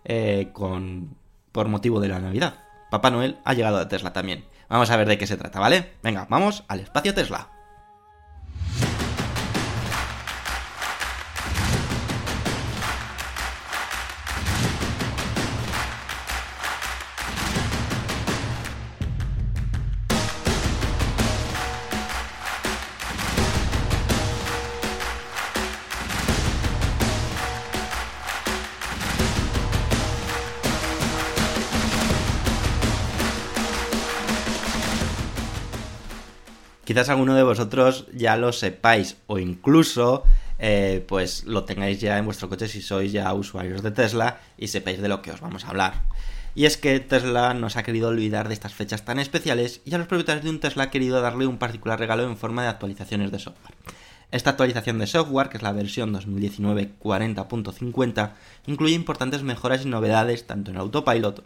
eh, 0.05 0.51
con, 0.53 1.17
por 1.51 1.67
motivo 1.67 1.99
de 1.99 2.07
la 2.07 2.19
Navidad. 2.19 2.59
Papá 2.89 3.11
Noel 3.11 3.39
ha 3.43 3.53
llegado 3.53 3.77
a 3.77 3.89
Tesla 3.89 4.13
también. 4.13 4.45
Vamos 4.69 4.89
a 4.89 4.95
ver 4.95 5.07
de 5.07 5.17
qué 5.17 5.27
se 5.27 5.35
trata, 5.35 5.59
¿vale? 5.59 5.93
Venga, 6.01 6.27
vamos 6.29 6.63
al 6.69 6.79
espacio 6.79 7.13
Tesla. 7.13 7.56
Quizás 36.87 37.09
alguno 37.09 37.35
de 37.35 37.43
vosotros 37.43 38.05
ya 38.13 38.37
lo 38.37 38.53
sepáis 38.53 39.17
o 39.27 39.39
incluso 39.39 40.23
eh, 40.57 41.03
pues 41.05 41.43
lo 41.43 41.65
tengáis 41.65 41.99
ya 41.99 42.17
en 42.17 42.23
vuestro 42.23 42.47
coche 42.47 42.69
si 42.69 42.81
sois 42.81 43.11
ya 43.11 43.33
usuarios 43.33 43.83
de 43.83 43.91
Tesla 43.91 44.39
y 44.57 44.69
sepáis 44.69 45.01
de 45.01 45.09
lo 45.09 45.21
que 45.21 45.31
os 45.31 45.41
vamos 45.41 45.65
a 45.65 45.67
hablar. 45.67 46.03
Y 46.55 46.63
es 46.63 46.77
que 46.77 47.01
Tesla 47.01 47.53
nos 47.53 47.75
ha 47.75 47.83
querido 47.83 48.07
olvidar 48.07 48.47
de 48.47 48.53
estas 48.53 48.73
fechas 48.73 49.03
tan 49.03 49.19
especiales 49.19 49.81
y 49.83 49.93
a 49.95 49.97
los 49.97 50.07
propietarios 50.07 50.45
de 50.45 50.49
un 50.49 50.61
Tesla 50.61 50.83
ha 50.83 50.89
querido 50.89 51.19
darle 51.19 51.45
un 51.45 51.57
particular 51.57 51.99
regalo 51.99 52.23
en 52.23 52.37
forma 52.37 52.63
de 52.63 52.69
actualizaciones 52.69 53.33
de 53.33 53.39
software. 53.39 53.75
Esta 54.31 54.51
actualización 54.51 54.97
de 54.97 55.07
software, 55.07 55.49
que 55.49 55.57
es 55.57 55.63
la 55.63 55.73
versión 55.73 56.13
2019 56.13 56.91
40.50, 57.03 58.31
incluye 58.65 58.95
importantes 58.95 59.43
mejoras 59.43 59.83
y 59.83 59.89
novedades 59.89 60.47
tanto 60.47 60.71
en 60.71 60.77
Autopilot, 60.77 61.43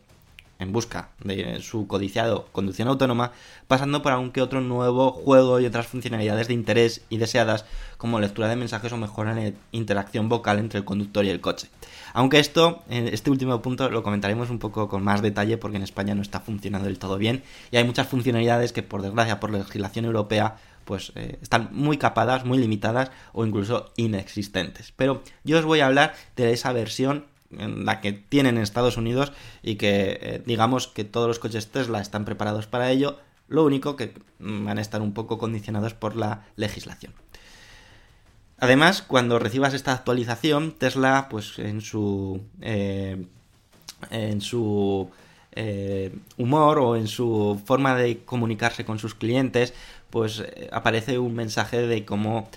en 0.62 0.72
busca 0.72 1.10
de 1.24 1.60
su 1.62 1.88
codiciado 1.88 2.48
conducción 2.52 2.88
autónoma, 2.88 3.32
pasando 3.68 4.02
por 4.02 4.12
algún 4.12 4.32
que 4.32 4.44
otro 4.44 4.62
nuevo 4.62 5.12
juego 5.12 5.60
y 5.60 5.66
otras 5.66 5.88
funcionalidades 5.88 6.48
de 6.48 6.54
interés 6.54 7.02
y 7.10 7.18
deseadas, 7.18 7.66
como 7.98 8.20
lectura 8.20 8.48
de 8.48 8.56
mensajes 8.56 8.94
o 8.94 8.98
mejora 8.98 9.34
la 9.34 9.52
interacción 9.72 10.30
vocal 10.30 10.60
entre 10.60 10.80
el 10.80 10.86
conductor 10.86 11.26
y 11.26 11.30
el 11.30 11.42
coche. 11.42 11.68
Aunque 12.14 12.40
esto, 12.40 12.84
en 12.90 13.08
este 13.08 13.32
último 13.32 13.62
punto, 13.62 13.90
lo 13.90 14.04
comentaremos 14.04 14.52
un 14.52 14.60
poco 14.60 14.88
con 14.88 15.04
más 15.04 15.22
detalle 15.22 15.58
porque 15.58 15.78
en 15.78 15.84
España 15.84 16.14
no 16.14 16.22
está 16.22 16.40
funcionando 16.40 16.88
del 16.88 17.00
todo 17.00 17.18
bien 17.18 17.44
y 17.72 17.78
hay 17.78 17.84
muchas 17.84 18.08
funcionalidades 18.08 18.72
que, 18.72 18.84
por 18.84 19.02
desgracia, 19.02 19.40
por 19.40 19.50
legislación 19.52 20.06
europea, 20.06 20.58
pues 20.86 21.12
eh, 21.16 21.40
están 21.42 21.70
muy 21.72 21.98
capadas, 21.98 22.46
muy 22.46 22.60
limitadas 22.60 23.10
o 23.34 23.46
incluso 23.46 23.92
inexistentes. 23.96 24.94
Pero 24.96 25.24
yo 25.44 25.58
os 25.58 25.66
voy 25.66 25.80
a 25.80 25.88
hablar 25.88 26.14
de 26.36 26.54
esa 26.54 26.72
versión 26.72 27.26
en 27.58 27.86
la 27.86 28.02
que 28.02 28.14
tienen 28.14 28.58
en 28.58 28.64
Estados 28.64 28.98
Unidos 28.98 29.32
y 29.64 29.76
que 29.76 30.20
eh, 30.22 30.44
digamos 30.46 30.88
que 30.88 31.04
todos 31.04 31.28
los 31.28 31.40
coches 31.40 31.70
Tesla 31.70 32.02
están 32.02 32.26
preparados 32.26 32.68
para 32.68 32.92
ello, 32.92 33.20
lo 33.48 33.66
único 33.66 33.96
que 33.96 34.14
mm, 34.40 34.66
van 34.66 34.78
a 34.78 34.82
estar 34.82 35.02
un 35.02 35.14
poco 35.14 35.38
condicionados 35.38 35.94
por 35.94 36.16
la 36.16 36.46
legislación. 36.56 37.14
Además, 38.60 39.02
cuando 39.02 39.40
recibas 39.40 39.74
esta 39.74 39.92
actualización, 39.92 40.74
Tesla, 40.74 41.28
pues 41.30 41.58
en 41.60 41.82
su. 41.82 42.42
eh, 42.62 43.26
en 44.10 44.42
su 44.42 45.10
eh, 45.52 46.16
humor 46.38 46.80
o 46.80 46.96
en 46.96 47.08
su 47.08 47.62
forma 47.66 47.96
de 47.96 48.24
comunicarse 48.24 48.86
con 48.86 49.00
sus 49.00 49.14
clientes, 49.14 49.74
pues 50.10 50.44
aparece 50.72 51.20
un 51.20 51.36
mensaje 51.36 51.86
de 51.86 52.04
cómo 52.06 52.50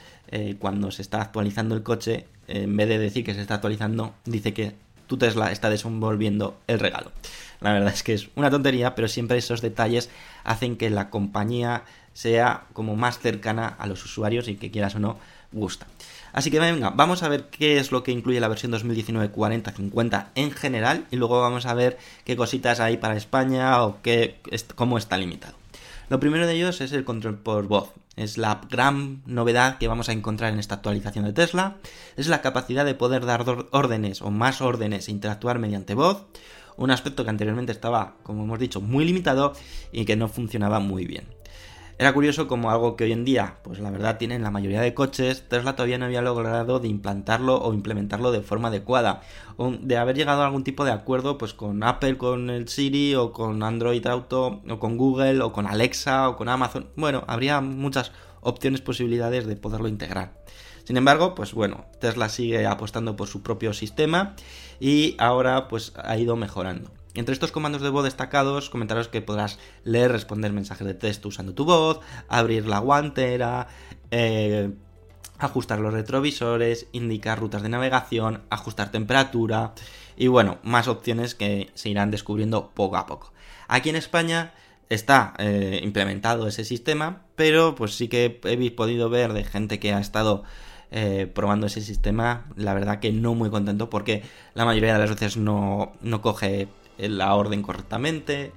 cuando 0.58 0.90
se 0.90 1.02
está 1.02 1.20
actualizando 1.20 1.74
el 1.76 1.82
coche, 1.82 2.26
en 2.48 2.76
vez 2.76 2.88
de 2.88 2.98
decir 2.98 3.24
que 3.24 3.34
se 3.34 3.42
está 3.42 3.54
actualizando, 3.56 4.14
dice 4.24 4.52
que 4.54 4.74
tu 5.06 5.16
Tesla 5.16 5.52
está 5.52 5.70
desenvolviendo 5.70 6.56
el 6.66 6.80
regalo. 6.80 7.12
La 7.60 7.72
verdad 7.72 7.92
es 7.94 8.02
que 8.02 8.14
es 8.14 8.28
una 8.34 8.50
tontería, 8.50 8.94
pero 8.94 9.08
siempre 9.08 9.38
esos 9.38 9.60
detalles 9.60 10.10
hacen 10.44 10.76
que 10.76 10.90
la 10.90 11.10
compañía 11.10 11.84
sea 12.12 12.64
como 12.72 12.96
más 12.96 13.18
cercana 13.18 13.68
a 13.78 13.86
los 13.86 14.04
usuarios 14.04 14.48
y 14.48 14.56
que 14.56 14.70
quieras 14.70 14.94
o 14.94 14.98
no, 14.98 15.18
gusta. 15.52 15.86
Así 16.32 16.50
que 16.50 16.58
venga, 16.58 16.90
vamos 16.90 17.22
a 17.22 17.28
ver 17.28 17.48
qué 17.48 17.78
es 17.78 17.92
lo 17.92 18.02
que 18.02 18.10
incluye 18.10 18.40
la 18.40 18.48
versión 18.48 18.72
2019 18.72 19.32
40-50 19.32 20.26
en 20.34 20.50
general 20.50 21.06
y 21.10 21.16
luego 21.16 21.40
vamos 21.40 21.64
a 21.64 21.74
ver 21.74 21.96
qué 22.24 22.36
cositas 22.36 22.80
hay 22.80 22.96
para 22.96 23.16
España 23.16 23.82
o 23.84 24.02
qué, 24.02 24.40
cómo 24.74 24.98
está 24.98 25.16
limitado. 25.16 25.54
Lo 26.08 26.20
primero 26.20 26.46
de 26.46 26.54
ellos 26.54 26.80
es 26.80 26.92
el 26.92 27.04
control 27.04 27.36
por 27.36 27.66
voz. 27.66 27.90
Es 28.16 28.38
la 28.38 28.60
gran 28.70 29.22
novedad 29.26 29.78
que 29.78 29.88
vamos 29.88 30.08
a 30.08 30.12
encontrar 30.12 30.52
en 30.52 30.58
esta 30.58 30.76
actualización 30.76 31.24
de 31.24 31.32
Tesla. 31.32 31.78
Es 32.16 32.28
la 32.28 32.42
capacidad 32.42 32.84
de 32.84 32.94
poder 32.94 33.26
dar 33.26 33.44
órdenes 33.72 34.22
o 34.22 34.30
más 34.30 34.60
órdenes 34.60 35.08
e 35.08 35.12
interactuar 35.12 35.58
mediante 35.58 35.94
voz. 35.94 36.24
Un 36.76 36.90
aspecto 36.90 37.24
que 37.24 37.30
anteriormente 37.30 37.72
estaba, 37.72 38.16
como 38.22 38.44
hemos 38.44 38.58
dicho, 38.58 38.80
muy 38.80 39.04
limitado 39.04 39.52
y 39.92 40.04
que 40.04 40.16
no 40.16 40.28
funcionaba 40.28 40.80
muy 40.80 41.06
bien. 41.06 41.24
Era 41.96 42.12
curioso 42.12 42.48
como 42.48 42.72
algo 42.72 42.96
que 42.96 43.04
hoy 43.04 43.12
en 43.12 43.24
día, 43.24 43.58
pues 43.62 43.78
la 43.78 43.90
verdad 43.90 44.18
tienen 44.18 44.42
la 44.42 44.50
mayoría 44.50 44.80
de 44.80 44.94
coches, 44.94 45.48
Tesla 45.48 45.76
todavía 45.76 45.96
no 45.96 46.06
había 46.06 46.22
logrado 46.22 46.80
de 46.80 46.88
implantarlo 46.88 47.62
o 47.62 47.72
implementarlo 47.72 48.32
de 48.32 48.40
forma 48.40 48.68
adecuada, 48.68 49.22
o 49.56 49.70
de 49.70 49.96
haber 49.96 50.16
llegado 50.16 50.42
a 50.42 50.46
algún 50.46 50.64
tipo 50.64 50.84
de 50.84 50.90
acuerdo 50.90 51.38
pues 51.38 51.54
con 51.54 51.84
Apple, 51.84 52.18
con 52.18 52.50
el 52.50 52.66
Siri, 52.68 53.14
o 53.14 53.32
con 53.32 53.62
Android 53.62 54.04
Auto, 54.08 54.60
o 54.68 54.78
con 54.80 54.98
Google, 54.98 55.40
o 55.40 55.52
con 55.52 55.68
Alexa, 55.68 56.28
o 56.28 56.36
con 56.36 56.48
Amazon. 56.48 56.88
Bueno, 56.96 57.22
habría 57.28 57.60
muchas 57.60 58.10
opciones, 58.40 58.80
posibilidades 58.80 59.46
de 59.46 59.54
poderlo 59.54 59.86
integrar. 59.86 60.42
Sin 60.82 60.96
embargo, 60.96 61.36
pues 61.36 61.54
bueno, 61.54 61.86
Tesla 62.00 62.28
sigue 62.28 62.66
apostando 62.66 63.14
por 63.14 63.28
su 63.28 63.42
propio 63.42 63.72
sistema 63.72 64.34
y 64.80 65.14
ahora 65.18 65.68
pues 65.68 65.92
ha 65.96 66.18
ido 66.18 66.34
mejorando. 66.34 66.90
Entre 67.14 67.32
estos 67.32 67.52
comandos 67.52 67.80
de 67.82 67.90
voz 67.90 68.04
destacados, 68.04 68.70
comentaros 68.70 69.06
que 69.08 69.22
podrás 69.22 69.60
leer, 69.84 70.10
responder 70.10 70.52
mensajes 70.52 70.86
de 70.86 70.94
texto 70.94 71.28
usando 71.28 71.54
tu 71.54 71.64
voz, 71.64 72.00
abrir 72.28 72.66
la 72.66 72.80
guantera, 72.80 73.68
eh, 74.10 74.72
ajustar 75.38 75.78
los 75.78 75.94
retrovisores, 75.94 76.88
indicar 76.90 77.38
rutas 77.38 77.62
de 77.62 77.68
navegación, 77.68 78.42
ajustar 78.50 78.90
temperatura 78.90 79.74
y 80.16 80.26
bueno, 80.26 80.58
más 80.64 80.88
opciones 80.88 81.36
que 81.36 81.70
se 81.74 81.88
irán 81.88 82.10
descubriendo 82.10 82.70
poco 82.70 82.96
a 82.96 83.06
poco. 83.06 83.32
Aquí 83.68 83.90
en 83.90 83.96
España 83.96 84.52
está 84.88 85.34
eh, 85.38 85.80
implementado 85.84 86.48
ese 86.48 86.64
sistema, 86.64 87.22
pero 87.36 87.76
pues 87.76 87.94
sí 87.94 88.08
que 88.08 88.40
he 88.44 88.70
podido 88.72 89.08
ver 89.08 89.32
de 89.32 89.44
gente 89.44 89.78
que 89.78 89.92
ha 89.92 90.00
estado 90.00 90.42
eh, 90.90 91.30
probando 91.32 91.66
ese 91.66 91.80
sistema, 91.80 92.46
la 92.56 92.74
verdad 92.74 93.00
que 93.00 93.12
no 93.12 93.34
muy 93.34 93.50
contento 93.50 93.90
porque 93.90 94.22
la 94.54 94.64
mayoría 94.64 94.92
de 94.92 94.98
las 94.98 95.10
veces 95.10 95.36
no, 95.36 95.92
no 96.02 96.20
coge 96.20 96.68
la 96.98 97.34
orden 97.34 97.62
correctamente, 97.62 98.52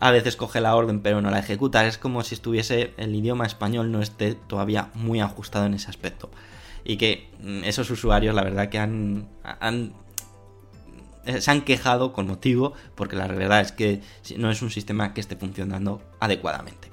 a 0.00 0.10
veces 0.10 0.36
coge 0.36 0.60
la 0.60 0.74
orden 0.76 1.00
pero 1.00 1.20
no 1.20 1.30
la 1.30 1.38
ejecuta, 1.38 1.86
es 1.86 1.98
como 1.98 2.22
si 2.22 2.34
estuviese 2.34 2.92
el 2.96 3.14
idioma 3.14 3.46
español 3.46 3.90
no 3.92 4.02
esté 4.02 4.34
todavía 4.34 4.90
muy 4.94 5.20
ajustado 5.20 5.66
en 5.66 5.74
ese 5.74 5.88
aspecto. 5.88 6.30
Y 6.84 6.96
que 6.96 7.30
mm, 7.40 7.64
esos 7.64 7.90
usuarios 7.90 8.34
la 8.34 8.44
verdad 8.44 8.68
que 8.68 8.78
han, 8.78 9.28
han 9.42 9.94
eh, 11.24 11.40
se 11.40 11.50
han 11.50 11.62
quejado 11.62 12.12
con 12.12 12.26
motivo 12.26 12.74
porque 12.94 13.16
la 13.16 13.26
realidad 13.26 13.60
es 13.60 13.72
que 13.72 14.02
no 14.36 14.50
es 14.50 14.60
un 14.60 14.70
sistema 14.70 15.14
que 15.14 15.20
esté 15.20 15.36
funcionando 15.36 16.02
adecuadamente. 16.20 16.90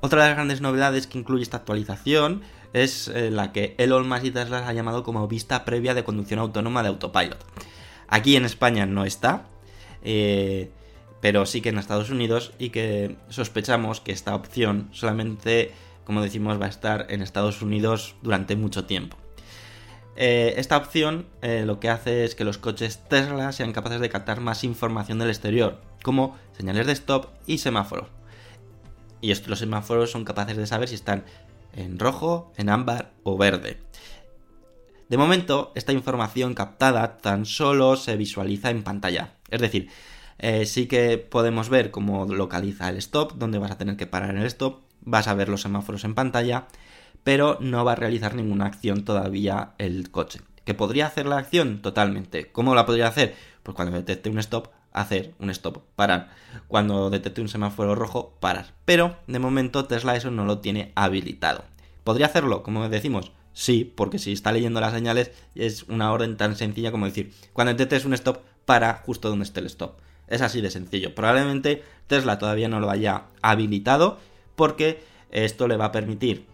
Otra 0.00 0.22
de 0.22 0.28
las 0.28 0.36
grandes 0.36 0.60
novedades 0.60 1.06
que 1.06 1.18
incluye 1.18 1.42
esta 1.42 1.56
actualización 1.58 2.42
es 2.74 3.08
eh, 3.08 3.30
la 3.30 3.52
que 3.52 3.74
Elon 3.78 4.06
Musk 4.06 4.24
y 4.24 4.30
Tesla 4.30 4.68
ha 4.68 4.72
llamado 4.72 5.02
como 5.02 5.26
vista 5.26 5.64
previa 5.64 5.94
de 5.94 6.04
conducción 6.04 6.38
autónoma 6.38 6.82
de 6.82 6.88
autopilot. 6.90 7.42
Aquí 8.08 8.36
en 8.36 8.44
España 8.44 8.84
no 8.84 9.04
está, 9.04 9.46
eh, 10.06 10.70
pero 11.20 11.44
sí 11.44 11.60
que 11.60 11.70
en 11.70 11.78
Estados 11.78 12.10
Unidos 12.10 12.52
y 12.58 12.70
que 12.70 13.16
sospechamos 13.28 14.00
que 14.00 14.12
esta 14.12 14.34
opción 14.34 14.88
solamente, 14.92 15.72
como 16.04 16.22
decimos, 16.22 16.60
va 16.60 16.66
a 16.66 16.70
estar 16.70 17.06
en 17.10 17.20
Estados 17.20 17.60
Unidos 17.60 18.14
durante 18.22 18.54
mucho 18.54 18.84
tiempo. 18.84 19.16
Eh, 20.14 20.54
esta 20.56 20.76
opción 20.76 21.26
eh, 21.42 21.64
lo 21.66 21.80
que 21.80 21.90
hace 21.90 22.24
es 22.24 22.34
que 22.34 22.44
los 22.44 22.56
coches 22.56 23.00
Tesla 23.08 23.52
sean 23.52 23.72
capaces 23.72 24.00
de 24.00 24.08
captar 24.08 24.40
más 24.40 24.64
información 24.64 25.18
del 25.18 25.28
exterior, 25.28 25.82
como 26.02 26.36
señales 26.56 26.86
de 26.86 26.92
stop 26.92 27.26
y 27.46 27.58
semáforos. 27.58 28.08
Y 29.20 29.32
estos 29.32 29.48
los 29.48 29.58
semáforos 29.58 30.12
son 30.12 30.24
capaces 30.24 30.56
de 30.56 30.66
saber 30.66 30.88
si 30.88 30.94
están 30.94 31.24
en 31.74 31.98
rojo, 31.98 32.52
en 32.56 32.68
ámbar 32.68 33.12
o 33.24 33.36
verde. 33.36 33.78
De 35.08 35.16
momento, 35.16 35.72
esta 35.76 35.92
información 35.92 36.54
captada 36.54 37.18
tan 37.18 37.46
solo 37.46 37.96
se 37.96 38.16
visualiza 38.16 38.70
en 38.70 38.82
pantalla. 38.82 39.34
Es 39.50 39.60
decir, 39.60 39.88
eh, 40.38 40.66
sí 40.66 40.86
que 40.86 41.18
podemos 41.18 41.68
ver 41.68 41.92
cómo 41.92 42.26
localiza 42.26 42.88
el 42.88 42.96
stop, 42.96 43.34
donde 43.34 43.58
vas 43.58 43.70
a 43.70 43.78
tener 43.78 43.96
que 43.96 44.08
parar 44.08 44.30
en 44.30 44.38
el 44.38 44.46
stop, 44.46 44.80
vas 45.02 45.28
a 45.28 45.34
ver 45.34 45.48
los 45.48 45.62
semáforos 45.62 46.04
en 46.04 46.14
pantalla, 46.16 46.66
pero 47.22 47.58
no 47.60 47.84
va 47.84 47.92
a 47.92 47.96
realizar 47.96 48.34
ninguna 48.34 48.66
acción 48.66 49.04
todavía 49.04 49.74
el 49.78 50.10
coche. 50.10 50.40
¿Que 50.64 50.74
podría 50.74 51.06
hacer 51.06 51.26
la 51.26 51.38
acción? 51.38 51.80
Totalmente. 51.82 52.50
¿Cómo 52.50 52.74
la 52.74 52.84
podría 52.84 53.06
hacer? 53.06 53.36
Pues 53.62 53.76
cuando 53.76 53.96
detecte 53.96 54.28
un 54.28 54.38
stop, 54.40 54.70
hacer 54.92 55.34
un 55.38 55.50
stop, 55.50 55.84
parar. 55.94 56.30
Cuando 56.66 57.10
detecte 57.10 57.40
un 57.40 57.48
semáforo 57.48 57.94
rojo, 57.94 58.34
parar. 58.40 58.74
Pero 58.84 59.16
de 59.28 59.38
momento 59.38 59.84
Tesla 59.84 60.16
eso 60.16 60.32
no 60.32 60.44
lo 60.44 60.58
tiene 60.58 60.90
habilitado. 60.96 61.64
¿Podría 62.02 62.26
hacerlo? 62.26 62.64
Como 62.64 62.88
decimos, 62.88 63.30
sí, 63.56 63.90
porque 63.96 64.18
si 64.18 64.32
está 64.32 64.52
leyendo 64.52 64.80
las 64.80 64.92
señales 64.92 65.32
es 65.54 65.84
una 65.84 66.12
orden 66.12 66.36
tan 66.36 66.56
sencilla 66.56 66.92
como 66.92 67.06
decir, 67.06 67.32
cuando 67.54 67.72
detectes 67.72 68.04
un 68.04 68.12
stop, 68.12 68.42
para 68.66 68.94
justo 68.94 69.30
donde 69.30 69.44
esté 69.44 69.60
el 69.60 69.66
stop. 69.66 69.98
Es 70.28 70.42
así 70.42 70.60
de 70.60 70.70
sencillo. 70.70 71.14
Probablemente 71.14 71.82
Tesla 72.06 72.38
todavía 72.38 72.68
no 72.68 72.80
lo 72.80 72.90
haya 72.90 73.26
habilitado 73.40 74.18
porque 74.56 75.02
esto 75.30 75.68
le 75.68 75.76
va 75.76 75.86
a 75.86 75.92
permitir 75.92 76.46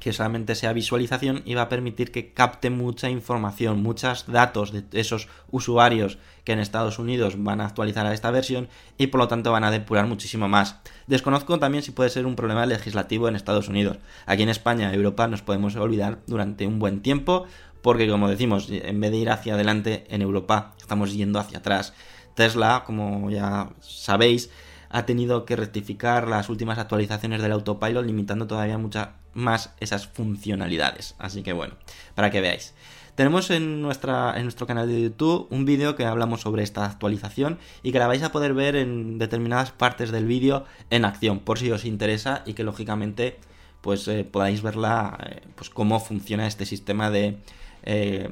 que 0.00 0.12
solamente 0.12 0.54
sea 0.54 0.72
visualización 0.72 1.42
y 1.44 1.54
va 1.54 1.62
a 1.62 1.68
permitir 1.68 2.12
que 2.12 2.32
capte 2.32 2.70
mucha 2.70 3.10
información, 3.10 3.82
muchos 3.82 4.26
datos 4.26 4.72
de 4.72 4.84
esos 4.92 5.28
usuarios 5.50 6.18
que 6.44 6.52
en 6.52 6.60
Estados 6.60 6.98
Unidos 6.98 7.34
van 7.38 7.60
a 7.60 7.66
actualizar 7.66 8.06
a 8.06 8.14
esta 8.14 8.30
versión 8.30 8.68
y 8.98 9.08
por 9.08 9.20
lo 9.20 9.28
tanto 9.28 9.52
van 9.52 9.64
a 9.64 9.70
depurar 9.70 10.06
muchísimo 10.06 10.48
más. 10.48 10.76
Desconozco 11.06 11.58
también 11.58 11.82
si 11.82 11.90
puede 11.90 12.10
ser 12.10 12.26
un 12.26 12.36
problema 12.36 12.66
legislativo 12.66 13.28
en 13.28 13.36
Estados 13.36 13.68
Unidos. 13.68 13.98
Aquí 14.26 14.42
en 14.42 14.48
España 14.48 14.92
Europa 14.92 15.28
nos 15.28 15.42
podemos 15.42 15.76
olvidar 15.76 16.18
durante 16.26 16.66
un 16.66 16.78
buen 16.78 17.02
tiempo 17.02 17.46
porque 17.82 18.08
como 18.08 18.28
decimos, 18.28 18.68
en 18.68 19.00
vez 19.00 19.12
de 19.12 19.16
ir 19.18 19.30
hacia 19.30 19.54
adelante 19.54 20.06
en 20.08 20.20
Europa, 20.20 20.74
estamos 20.78 21.14
yendo 21.14 21.38
hacia 21.38 21.58
atrás. 21.58 21.94
Tesla, 22.34 22.82
como 22.84 23.30
ya 23.30 23.70
sabéis, 23.80 24.50
ha 24.90 25.06
tenido 25.06 25.44
que 25.44 25.56
rectificar 25.56 26.26
las 26.26 26.48
últimas 26.48 26.78
actualizaciones 26.78 27.42
del 27.42 27.52
autopilot, 27.52 28.04
limitando 28.04 28.46
todavía 28.46 28.78
muchas 28.78 29.08
más 29.36 29.74
esas 29.78 30.08
funcionalidades. 30.08 31.14
Así 31.18 31.42
que 31.42 31.52
bueno, 31.52 31.74
para 32.14 32.30
que 32.30 32.40
veáis. 32.40 32.74
Tenemos 33.14 33.50
en, 33.50 33.80
nuestra, 33.80 34.34
en 34.36 34.42
nuestro 34.42 34.66
canal 34.66 34.88
de 34.88 35.00
YouTube 35.00 35.46
un 35.50 35.64
vídeo 35.64 35.96
que 35.96 36.04
hablamos 36.04 36.42
sobre 36.42 36.62
esta 36.62 36.84
actualización 36.84 37.58
y 37.82 37.92
que 37.92 37.98
la 37.98 38.08
vais 38.08 38.22
a 38.22 38.32
poder 38.32 38.52
ver 38.52 38.76
en 38.76 39.18
determinadas 39.18 39.70
partes 39.70 40.10
del 40.10 40.26
vídeo 40.26 40.64
en 40.90 41.06
acción, 41.06 41.38
por 41.40 41.58
si 41.58 41.70
os 41.70 41.86
interesa 41.86 42.42
y 42.44 42.52
que 42.52 42.64
lógicamente 42.64 43.38
pues 43.80 44.06
eh, 44.08 44.24
podáis 44.24 44.62
verla, 44.62 45.16
eh, 45.30 45.42
pues 45.54 45.70
cómo 45.70 46.00
funciona 46.00 46.46
este 46.46 46.66
sistema 46.66 47.10
de 47.10 47.38
eh, 47.84 48.30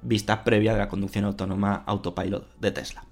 vista 0.00 0.44
previa 0.44 0.72
de 0.72 0.78
la 0.78 0.88
conducción 0.88 1.24
autónoma 1.24 1.82
autopilot 1.86 2.48
de 2.60 2.70
Tesla. 2.70 3.04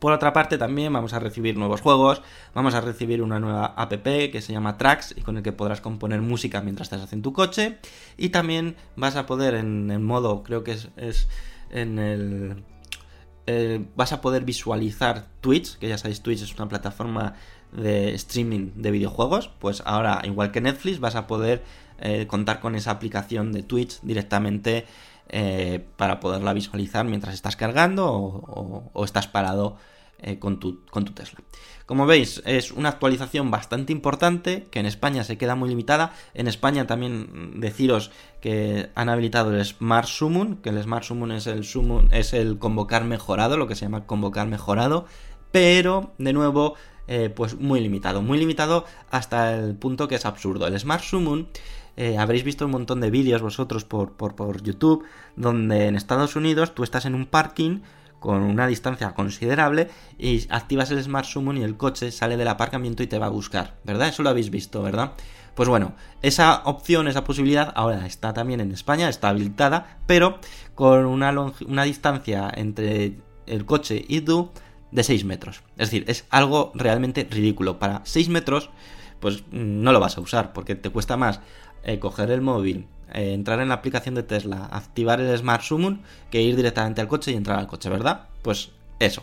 Por 0.00 0.12
otra 0.12 0.32
parte, 0.32 0.56
también 0.56 0.92
vamos 0.92 1.12
a 1.12 1.18
recibir 1.18 1.58
nuevos 1.58 1.82
juegos, 1.82 2.22
vamos 2.54 2.74
a 2.74 2.80
recibir 2.80 3.22
una 3.22 3.38
nueva 3.38 3.66
app 3.66 3.92
que 3.92 4.40
se 4.40 4.52
llama 4.52 4.78
Tracks 4.78 5.14
y 5.16 5.20
con 5.20 5.36
el 5.36 5.42
que 5.42 5.52
podrás 5.52 5.82
componer 5.82 6.22
música 6.22 6.62
mientras 6.62 6.90
estás 6.90 7.12
en 7.12 7.20
tu 7.20 7.34
coche. 7.34 7.78
Y 8.16 8.30
también 8.30 8.76
vas 8.96 9.16
a 9.16 9.26
poder 9.26 9.54
en 9.54 9.90
el 9.90 10.00
modo, 10.00 10.42
creo 10.42 10.64
que 10.64 10.72
es, 10.72 11.28
en 11.70 11.98
el... 11.98 12.64
eh, 13.46 13.84
vas 13.94 14.12
a 14.12 14.22
poder 14.22 14.44
visualizar 14.44 15.26
Twitch, 15.42 15.76
que 15.78 15.88
ya 15.88 15.98
sabéis, 15.98 16.22
Twitch 16.22 16.42
es 16.42 16.54
una 16.54 16.68
plataforma 16.68 17.34
de 17.72 18.14
streaming 18.14 18.70
de 18.76 18.90
videojuegos. 18.90 19.48
Pues 19.58 19.82
ahora, 19.84 20.22
igual 20.24 20.50
que 20.50 20.62
Netflix, 20.62 20.98
vas 20.98 21.14
a 21.14 21.26
poder 21.26 21.62
eh, 21.98 22.26
contar 22.26 22.60
con 22.60 22.74
esa 22.74 22.92
aplicación 22.92 23.52
de 23.52 23.62
Twitch 23.62 24.00
directamente 24.00 24.86
eh, 25.32 25.86
para 25.96 26.18
poderla 26.18 26.52
visualizar 26.52 27.04
mientras 27.04 27.34
estás 27.34 27.54
cargando 27.54 28.12
o, 28.12 29.04
estás 29.04 29.28
parado 29.28 29.76
eh, 30.18 30.40
con, 30.40 30.58
tu, 30.58 30.84
con 30.90 31.04
tu 31.04 31.12
Tesla. 31.12 31.38
Como 31.86 32.06
veis, 32.06 32.42
es 32.46 32.72
una 32.72 32.88
actualización 32.88 33.50
bastante 33.50 33.92
importante 33.92 34.66
que 34.70 34.80
en 34.80 34.86
España 34.86 35.24
se 35.24 35.38
queda 35.38 35.54
muy 35.54 35.68
limitada. 35.68 36.12
En 36.34 36.48
España 36.48 36.86
también 36.86 37.54
mm, 37.54 37.60
deciros 37.60 38.10
que 38.40 38.90
han 38.94 39.08
habilitado 39.08 39.54
el 39.54 39.64
Smart 39.64 40.08
Summon, 40.08 40.56
que 40.56 40.70
el 40.70 40.82
Smart 40.82 41.04
Summon 41.04 41.32
es 41.32 41.46
el 41.46 41.64
summon, 41.64 42.08
es 42.12 42.32
el 42.32 42.58
convocar 42.58 43.04
mejorado, 43.04 43.56
lo 43.56 43.68
que 43.68 43.76
se 43.76 43.86
llama 43.86 44.06
convocar 44.06 44.48
mejorado, 44.48 45.06
pero 45.52 46.12
de 46.18 46.32
nuevo 46.32 46.74
eh, 47.08 47.28
pues 47.28 47.58
muy 47.58 47.80
limitado, 47.80 48.22
muy 48.22 48.38
limitado 48.38 48.84
hasta 49.10 49.54
el 49.54 49.74
punto 49.74 50.06
que 50.06 50.14
es 50.14 50.26
absurdo. 50.26 50.68
El 50.68 50.78
Smart 50.78 51.02
Summon 51.02 51.48
eh, 51.96 52.18
habréis 52.18 52.44
visto 52.44 52.64
un 52.64 52.72
montón 52.72 53.00
de 53.00 53.10
vídeos 53.10 53.42
vosotros 53.42 53.84
por, 53.84 54.12
por, 54.12 54.62
YouTube, 54.62 55.04
donde 55.36 55.86
en 55.86 55.96
Estados 55.96 56.36
Unidos 56.36 56.74
tú 56.74 56.82
estás 56.82 57.04
en 57.04 57.14
un 57.14 57.26
parking 57.26 57.80
con 58.18 58.42
una 58.42 58.66
distancia 58.66 59.14
considerable 59.14 59.88
y 60.18 60.46
activas 60.50 60.90
el 60.90 61.02
Smart 61.02 61.26
Summon 61.26 61.56
y 61.56 61.62
el 61.62 61.76
coche 61.76 62.12
sale 62.12 62.36
del 62.36 62.48
aparcamiento 62.48 63.02
y 63.02 63.06
te 63.06 63.18
va 63.18 63.26
a 63.26 63.30
buscar, 63.30 63.76
¿verdad? 63.84 64.08
Eso 64.08 64.22
lo 64.22 64.28
habéis 64.28 64.50
visto, 64.50 64.82
¿verdad? 64.82 65.12
Pues 65.54 65.68
bueno, 65.68 65.94
esa 66.22 66.62
opción, 66.64 67.08
esa 67.08 67.24
posibilidad 67.24 67.72
ahora 67.74 68.06
está 68.06 68.32
también 68.32 68.60
en 68.60 68.72
España, 68.72 69.08
está 69.08 69.30
habilitada, 69.30 69.98
pero 70.06 70.38
con 70.74 71.06
una, 71.06 71.32
una 71.66 71.84
distancia 71.84 72.50
entre 72.54 73.18
el 73.46 73.64
coche 73.66 74.04
y 74.06 74.20
tú 74.20 74.50
de 74.90 75.02
6 75.02 75.24
metros. 75.24 75.62
Es 75.76 75.90
decir, 75.90 76.04
es 76.08 76.24
algo 76.30 76.72
realmente 76.74 77.26
ridículo. 77.30 77.78
Para 77.78 78.02
6 78.04 78.28
metros, 78.28 78.70
pues 79.20 79.42
mm, 79.50 79.82
no 79.82 79.92
lo 79.92 80.00
vas 80.00 80.16
a 80.16 80.20
usar, 80.20 80.52
porque 80.52 80.74
te 80.74 80.90
cuesta 80.90 81.16
más 81.16 81.40
eh, 81.82 81.98
coger 81.98 82.30
el 82.30 82.40
móvil, 82.40 82.86
eh, 83.12 83.32
entrar 83.32 83.60
en 83.60 83.68
la 83.68 83.74
aplicación 83.74 84.14
de 84.14 84.22
Tesla, 84.22 84.68
activar 84.70 85.20
el 85.20 85.36
Smart 85.36 85.62
Summon, 85.62 86.02
que 86.30 86.42
ir 86.42 86.56
directamente 86.56 87.00
al 87.00 87.08
coche 87.08 87.32
y 87.32 87.34
entrar 87.34 87.58
al 87.58 87.66
coche, 87.66 87.88
¿verdad? 87.88 88.28
Pues 88.42 88.70
eso. 88.98 89.22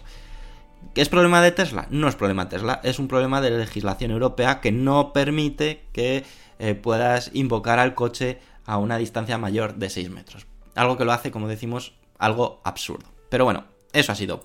¿Qué 0.93 1.02
es 1.02 1.10
problema 1.10 1.41
de 1.41 1.52
Tesla? 1.52 1.88
No 1.89 2.08
es 2.08 2.15
problema 2.15 2.46
de 2.46 2.52
Tesla, 2.52 2.82
es 2.84 3.00
un 3.00 3.08
problema 3.08 3.41
de 3.41 3.52
legislación 3.52 4.12
europea 4.12 4.62
que 4.62 4.72
no 4.72 5.13
permite 5.13 5.84
que 5.91 6.24
eh, 6.60 6.76
puedas 6.76 7.32
invocar 7.34 7.80
al 7.80 7.96
coche 7.96 8.39
a 8.65 8.78
una 8.78 8.98
distancia 8.98 9.38
mayor 9.38 9.76
de 9.76 9.89
6 9.89 10.10
metros. 10.10 10.48
Algo 10.76 10.98
que 10.98 11.06
lo 11.06 11.12
hace, 11.12 11.32
como 11.32 11.48
decimos, 11.48 11.93
algo 12.17 12.62
absurdo. 12.63 13.08
Pero 13.30 13.46
bueno, 13.46 13.65
eso 13.93 14.12
ha 14.12 14.15
sido. 14.15 14.43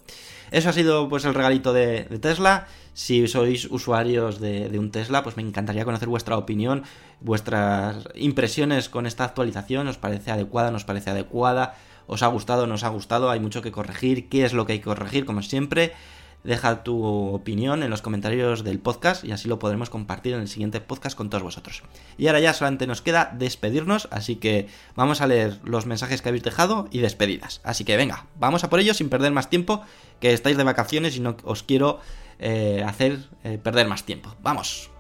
Eso 0.50 0.68
ha 0.68 0.72
sido 0.72 1.08
pues 1.08 1.24
el 1.24 1.34
regalito 1.34 1.72
de 1.72 2.04
Tesla. 2.20 2.66
Si 2.94 3.26
sois 3.26 3.64
usuarios 3.70 4.38
de, 4.38 4.78
un 4.78 4.90
Tesla, 4.90 5.22
pues 5.22 5.36
me 5.36 5.42
encantaría 5.42 5.84
conocer 5.84 6.08
vuestra 6.08 6.36
opinión, 6.36 6.84
vuestras 7.20 8.08
impresiones 8.14 8.88
con 8.88 9.06
esta 9.06 9.24
actualización. 9.24 9.88
¿Os 9.88 9.96
parece 9.96 10.30
adecuada? 10.30 10.70
¿Nos 10.70 10.84
parece 10.84 11.10
adecuada? 11.10 11.74
¿Os 12.06 12.22
ha 12.22 12.26
gustado? 12.26 12.66
¿Nos 12.66 12.84
ha 12.84 12.88
gustado? 12.88 13.30
¿Hay 13.30 13.40
mucho 13.40 13.62
que 13.62 13.72
corregir? 13.72 14.28
¿Qué 14.28 14.44
es 14.44 14.52
lo 14.52 14.66
que 14.66 14.74
hay 14.74 14.78
que 14.80 14.84
corregir? 14.84 15.24
Como 15.24 15.40
siempre, 15.40 15.92
deja 16.44 16.82
tu 16.82 17.02
opinión 17.04 17.82
en 17.82 17.90
los 17.90 18.02
comentarios 18.02 18.64
del 18.64 18.78
podcast 18.78 19.24
y 19.24 19.32
así 19.32 19.48
lo 19.48 19.58
podremos 19.58 19.90
compartir 19.90 20.34
en 20.34 20.40
el 20.40 20.48
siguiente 20.48 20.80
podcast 20.80 21.16
con 21.16 21.30
todos 21.30 21.42
vosotros. 21.42 21.82
Y 22.18 22.26
ahora 22.26 22.40
ya 22.40 22.52
solamente 22.52 22.86
nos 22.86 23.02
queda 23.02 23.32
despedirnos, 23.38 24.08
así 24.10 24.36
que 24.36 24.68
vamos 24.96 25.20
a 25.20 25.26
leer 25.26 25.60
los 25.64 25.86
mensajes 25.86 26.20
que 26.20 26.28
habéis 26.28 26.44
dejado 26.44 26.88
y 26.90 26.98
despedidas. 26.98 27.60
Así 27.64 27.84
que 27.84 27.96
venga, 27.96 28.26
vamos 28.38 28.64
a 28.64 28.70
por 28.70 28.80
ello 28.80 28.94
sin 28.94 29.08
perder 29.08 29.32
más 29.32 29.50
tiempo, 29.50 29.82
que 30.20 30.32
estáis 30.32 30.56
de 30.56 30.64
vacaciones 30.64 31.16
y 31.16 31.20
no 31.20 31.36
os 31.44 31.62
quiero 31.62 32.00
eh, 32.42 32.84
hacer 32.86 33.18
eh, 33.44 33.58
perder 33.58 33.86
más 33.86 34.04
tiempo. 34.04 34.34
Vamos. 34.42 34.90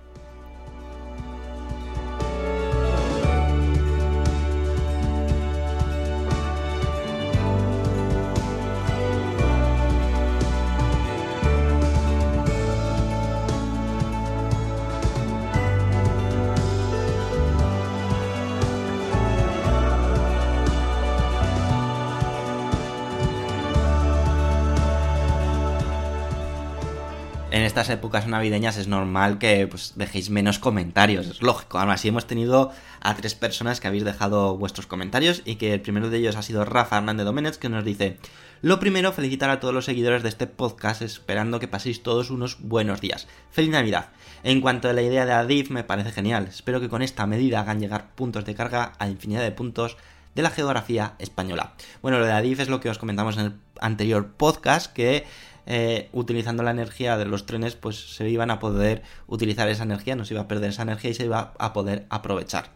Estas 27.72 27.88
épocas 27.88 28.26
navideñas 28.26 28.76
es 28.76 28.86
normal 28.86 29.38
que 29.38 29.66
pues, 29.66 29.94
dejéis 29.96 30.28
menos 30.28 30.58
comentarios, 30.58 31.26
es 31.26 31.40
lógico. 31.40 31.78
Aún 31.78 31.88
así 31.88 32.08
hemos 32.08 32.26
tenido 32.26 32.70
a 33.00 33.14
tres 33.14 33.34
personas 33.34 33.80
que 33.80 33.88
habéis 33.88 34.04
dejado 34.04 34.58
vuestros 34.58 34.86
comentarios 34.86 35.40
y 35.46 35.54
que 35.54 35.72
el 35.72 35.80
primero 35.80 36.10
de 36.10 36.18
ellos 36.18 36.36
ha 36.36 36.42
sido 36.42 36.66
Rafa 36.66 36.98
Hernández 36.98 37.24
Doménez 37.24 37.56
que 37.56 37.70
nos 37.70 37.82
dice, 37.82 38.18
lo 38.60 38.78
primero 38.78 39.10
felicitar 39.14 39.48
a 39.48 39.58
todos 39.58 39.72
los 39.72 39.86
seguidores 39.86 40.22
de 40.22 40.28
este 40.28 40.46
podcast 40.46 41.00
esperando 41.00 41.60
que 41.60 41.66
paséis 41.66 42.02
todos 42.02 42.28
unos 42.28 42.58
buenos 42.60 43.00
días. 43.00 43.26
Feliz 43.50 43.70
Navidad. 43.70 44.10
En 44.42 44.60
cuanto 44.60 44.90
a 44.90 44.92
la 44.92 45.00
idea 45.00 45.24
de 45.24 45.32
Adif 45.32 45.70
me 45.70 45.82
parece 45.82 46.12
genial, 46.12 46.48
espero 46.48 46.78
que 46.78 46.90
con 46.90 47.00
esta 47.00 47.26
medida 47.26 47.60
hagan 47.60 47.80
llegar 47.80 48.14
puntos 48.14 48.44
de 48.44 48.54
carga 48.54 48.92
a 48.98 49.08
infinidad 49.08 49.40
de 49.40 49.52
puntos 49.52 49.96
de 50.34 50.42
la 50.42 50.50
geografía 50.50 51.14
española. 51.18 51.72
Bueno, 52.02 52.18
lo 52.18 52.26
de 52.26 52.32
Adif 52.32 52.60
es 52.60 52.68
lo 52.68 52.80
que 52.80 52.90
os 52.90 52.98
comentamos 52.98 53.38
en 53.38 53.46
el 53.46 53.52
anterior 53.80 54.32
podcast 54.32 54.92
que 54.92 55.24
eh, 55.66 56.08
utilizando 56.12 56.62
la 56.62 56.70
energía 56.70 57.16
de 57.16 57.24
los 57.24 57.46
trenes, 57.46 57.76
pues 57.76 58.14
se 58.16 58.28
iban 58.28 58.50
a 58.50 58.58
poder 58.58 59.02
utilizar 59.26 59.68
esa 59.68 59.84
energía, 59.84 60.16
no 60.16 60.24
se 60.24 60.34
iba 60.34 60.42
a 60.42 60.48
perder 60.48 60.70
esa 60.70 60.82
energía 60.82 61.10
y 61.10 61.14
se 61.14 61.24
iba 61.24 61.54
a 61.58 61.72
poder 61.72 62.06
aprovechar. 62.10 62.70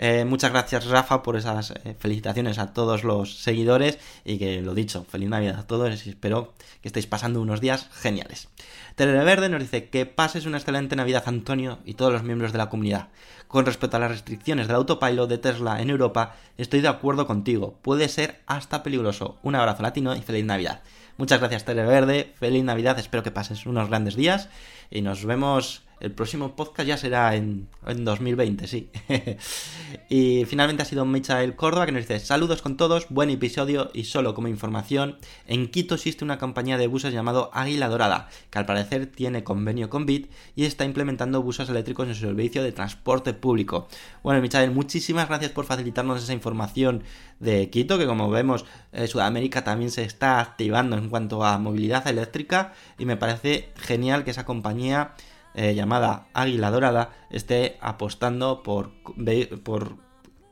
Eh, 0.00 0.24
muchas 0.24 0.52
gracias 0.52 0.86
Rafa 0.86 1.24
por 1.24 1.36
esas 1.36 1.72
eh, 1.72 1.96
felicitaciones 1.98 2.60
a 2.60 2.72
todos 2.72 3.02
los 3.02 3.42
seguidores 3.42 3.98
y 4.24 4.38
que 4.38 4.62
lo 4.62 4.72
dicho, 4.72 5.04
feliz 5.08 5.28
Navidad 5.28 5.58
a 5.58 5.66
todos 5.66 6.06
y 6.06 6.10
espero 6.10 6.54
que 6.80 6.88
estéis 6.88 7.08
pasando 7.08 7.40
unos 7.40 7.60
días 7.60 7.88
geniales. 7.92 8.48
Televerde 8.94 9.48
nos 9.48 9.60
dice 9.60 9.88
que 9.88 10.06
pases 10.06 10.46
una 10.46 10.58
excelente 10.58 10.94
Navidad 10.94 11.24
Antonio 11.26 11.80
y 11.84 11.94
todos 11.94 12.12
los 12.12 12.22
miembros 12.22 12.52
de 12.52 12.58
la 12.58 12.68
comunidad. 12.68 13.08
Con 13.48 13.66
respecto 13.66 13.96
a 13.96 14.00
las 14.00 14.10
restricciones 14.10 14.68
del 14.68 14.76
autopilot 14.76 15.28
de 15.28 15.38
Tesla 15.38 15.82
en 15.82 15.90
Europa, 15.90 16.36
estoy 16.58 16.80
de 16.80 16.88
acuerdo 16.88 17.26
contigo, 17.26 17.78
puede 17.82 18.08
ser 18.08 18.40
hasta 18.46 18.84
peligroso. 18.84 19.38
Un 19.42 19.56
abrazo 19.56 19.82
latino 19.82 20.14
y 20.14 20.20
feliz 20.20 20.44
Navidad. 20.44 20.82
Muchas 21.18 21.40
gracias 21.40 21.64
Televerde, 21.64 22.32
feliz 22.38 22.62
Navidad, 22.62 22.96
espero 22.96 23.24
que 23.24 23.32
pases 23.32 23.66
unos 23.66 23.88
grandes 23.88 24.14
días 24.14 24.48
y 24.88 25.02
nos 25.02 25.24
vemos 25.24 25.82
el 26.00 26.12
próximo 26.12 26.54
podcast 26.54 26.88
ya 26.88 26.96
será 26.96 27.34
en, 27.34 27.68
en 27.86 28.04
2020, 28.04 28.66
sí. 28.66 28.90
y 30.08 30.44
finalmente 30.46 30.82
ha 30.82 30.86
sido 30.86 31.04
Michael 31.04 31.56
Córdoba 31.56 31.86
que 31.86 31.92
nos 31.92 32.02
dice 32.02 32.20
saludos 32.20 32.62
con 32.62 32.76
todos, 32.76 33.06
buen 33.08 33.30
episodio 33.30 33.90
y 33.94 34.04
solo 34.04 34.34
como 34.34 34.48
información, 34.48 35.18
en 35.46 35.68
Quito 35.68 35.94
existe 35.94 36.24
una 36.24 36.38
compañía 36.38 36.78
de 36.78 36.86
buses 36.86 37.12
llamado 37.12 37.50
Águila 37.52 37.88
Dorada, 37.88 38.28
que 38.50 38.58
al 38.58 38.66
parecer 38.66 39.06
tiene 39.06 39.44
convenio 39.44 39.90
con 39.90 40.06
Bit 40.06 40.30
y 40.54 40.64
está 40.64 40.84
implementando 40.84 41.42
buses 41.42 41.68
eléctricos 41.68 42.08
en 42.08 42.14
su 42.14 42.20
servicio 42.20 42.62
de 42.62 42.72
transporte 42.72 43.34
público. 43.34 43.88
Bueno, 44.22 44.40
Michael, 44.40 44.70
muchísimas 44.70 45.28
gracias 45.28 45.50
por 45.52 45.64
facilitarnos 45.64 46.22
esa 46.22 46.32
información 46.32 47.02
de 47.40 47.70
Quito, 47.70 47.98
que 47.98 48.06
como 48.06 48.30
vemos 48.30 48.64
eh, 48.92 49.06
Sudamérica 49.06 49.64
también 49.64 49.90
se 49.90 50.02
está 50.02 50.40
activando 50.40 50.96
en 50.96 51.08
cuanto 51.08 51.44
a 51.44 51.58
movilidad 51.58 52.06
eléctrica 52.06 52.72
y 52.98 53.04
me 53.04 53.16
parece 53.16 53.70
genial 53.76 54.24
que 54.24 54.30
esa 54.30 54.44
compañía 54.44 55.14
eh, 55.54 55.74
llamada 55.74 56.28
Águila 56.34 56.70
Dorada 56.70 57.10
esté 57.30 57.78
apostando 57.80 58.62
por, 58.62 58.92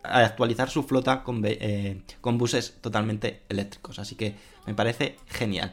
actualizar 0.03 0.71
su 0.71 0.83
flota 0.83 1.23
con, 1.23 1.43
eh, 1.45 2.03
con 2.21 2.39
buses 2.39 2.77
totalmente 2.81 3.43
eléctricos. 3.49 3.99
Así 3.99 4.15
que 4.15 4.35
me 4.67 4.75
parece 4.75 5.17
genial. 5.27 5.73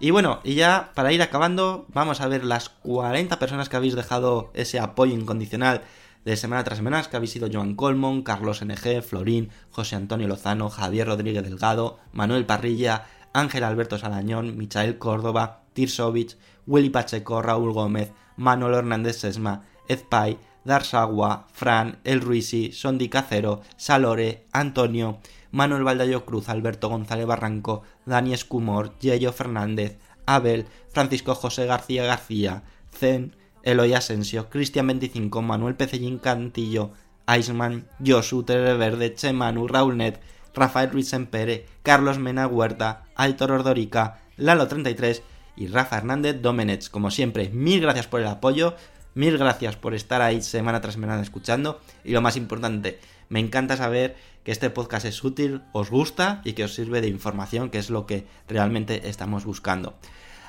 Y 0.00 0.10
bueno, 0.10 0.40
y 0.42 0.54
ya 0.54 0.90
para 0.94 1.12
ir 1.12 1.22
acabando, 1.22 1.86
vamos 1.88 2.20
a 2.20 2.26
ver 2.26 2.44
las 2.44 2.68
40 2.68 3.38
personas 3.38 3.68
que 3.68 3.76
habéis 3.76 3.94
dejado 3.94 4.50
ese 4.52 4.80
apoyo 4.80 5.14
incondicional 5.14 5.82
de 6.24 6.36
semana 6.36 6.64
tras 6.64 6.78
semana, 6.78 7.02
que 7.02 7.16
habéis 7.16 7.32
sido 7.32 7.48
Joan 7.52 7.74
Colmon, 7.74 8.22
Carlos 8.22 8.64
NG, 8.64 9.02
Florín, 9.02 9.50
José 9.70 9.96
Antonio 9.96 10.28
Lozano, 10.28 10.70
Javier 10.70 11.06
Rodríguez 11.06 11.42
Delgado, 11.42 11.98
Manuel 12.12 12.46
Parrilla, 12.46 13.06
Ángel 13.32 13.64
Alberto 13.64 13.98
Salañón, 13.98 14.56
Michael 14.56 14.98
Córdoba, 14.98 15.61
Tirsovich, 15.72 16.36
Willy 16.66 16.90
Pacheco, 16.90 17.42
Raúl 17.42 17.72
Gómez, 17.72 18.12
Manuel 18.36 18.74
Hernández 18.74 19.18
Sesma, 19.18 19.62
Ezpay, 19.88 20.38
Darsagua, 20.64 21.46
Fran, 21.52 21.98
El 22.04 22.20
Ruisi, 22.20 22.72
Sondi 22.72 23.08
Cacero, 23.08 23.62
Salore, 23.76 24.46
Antonio, 24.52 25.18
Manuel 25.50 25.84
Valdayo 25.84 26.24
Cruz, 26.24 26.48
Alberto 26.48 26.88
González 26.88 27.26
Barranco, 27.26 27.82
Dani 28.06 28.32
Escumor, 28.32 28.96
Yello 29.00 29.32
Fernández, 29.32 29.98
Abel, 30.26 30.66
Francisco 30.88 31.34
José 31.34 31.66
García 31.66 32.04
García, 32.04 32.62
Zen, 32.92 33.36
Eloy 33.62 33.94
Asensio, 33.94 34.48
Cristian 34.50 34.86
25, 34.86 35.42
Manuel 35.42 35.74
Pecellín 35.74 36.18
Cantillo, 36.18 36.92
Iceman, 37.26 37.86
Josu, 38.04 38.44
Verde, 38.44 39.14
Chemanu, 39.14 39.68
Raúl 39.68 39.96
Net, 39.96 40.20
Rafael 40.54 40.90
Ruiz 40.90 41.12
Empere, 41.12 41.66
Carlos 41.82 42.18
Mena 42.18 42.46
Huerta, 42.46 43.04
Aitor 43.14 43.52
Ordorica, 43.52 44.20
Lalo 44.36 44.66
33 44.68 45.22
y 45.56 45.66
Rafa 45.68 45.98
Hernández 45.98 46.40
Domenech. 46.40 46.90
Como 46.90 47.10
siempre, 47.10 47.50
mil 47.50 47.80
gracias 47.80 48.06
por 48.06 48.20
el 48.20 48.26
apoyo, 48.26 48.74
mil 49.14 49.38
gracias 49.38 49.76
por 49.76 49.94
estar 49.94 50.22
ahí 50.22 50.42
semana 50.42 50.80
tras 50.80 50.94
semana 50.94 51.20
escuchando 51.20 51.80
y 52.04 52.12
lo 52.12 52.20
más 52.20 52.36
importante, 52.36 52.98
me 53.28 53.40
encanta 53.40 53.76
saber 53.76 54.16
que 54.44 54.52
este 54.52 54.70
podcast 54.70 55.06
es 55.06 55.22
útil, 55.24 55.62
os 55.72 55.90
gusta 55.90 56.42
y 56.44 56.52
que 56.52 56.64
os 56.64 56.74
sirve 56.74 57.00
de 57.00 57.08
información, 57.08 57.70
que 57.70 57.78
es 57.78 57.90
lo 57.90 58.06
que 58.06 58.26
realmente 58.48 59.08
estamos 59.08 59.44
buscando. 59.44 59.94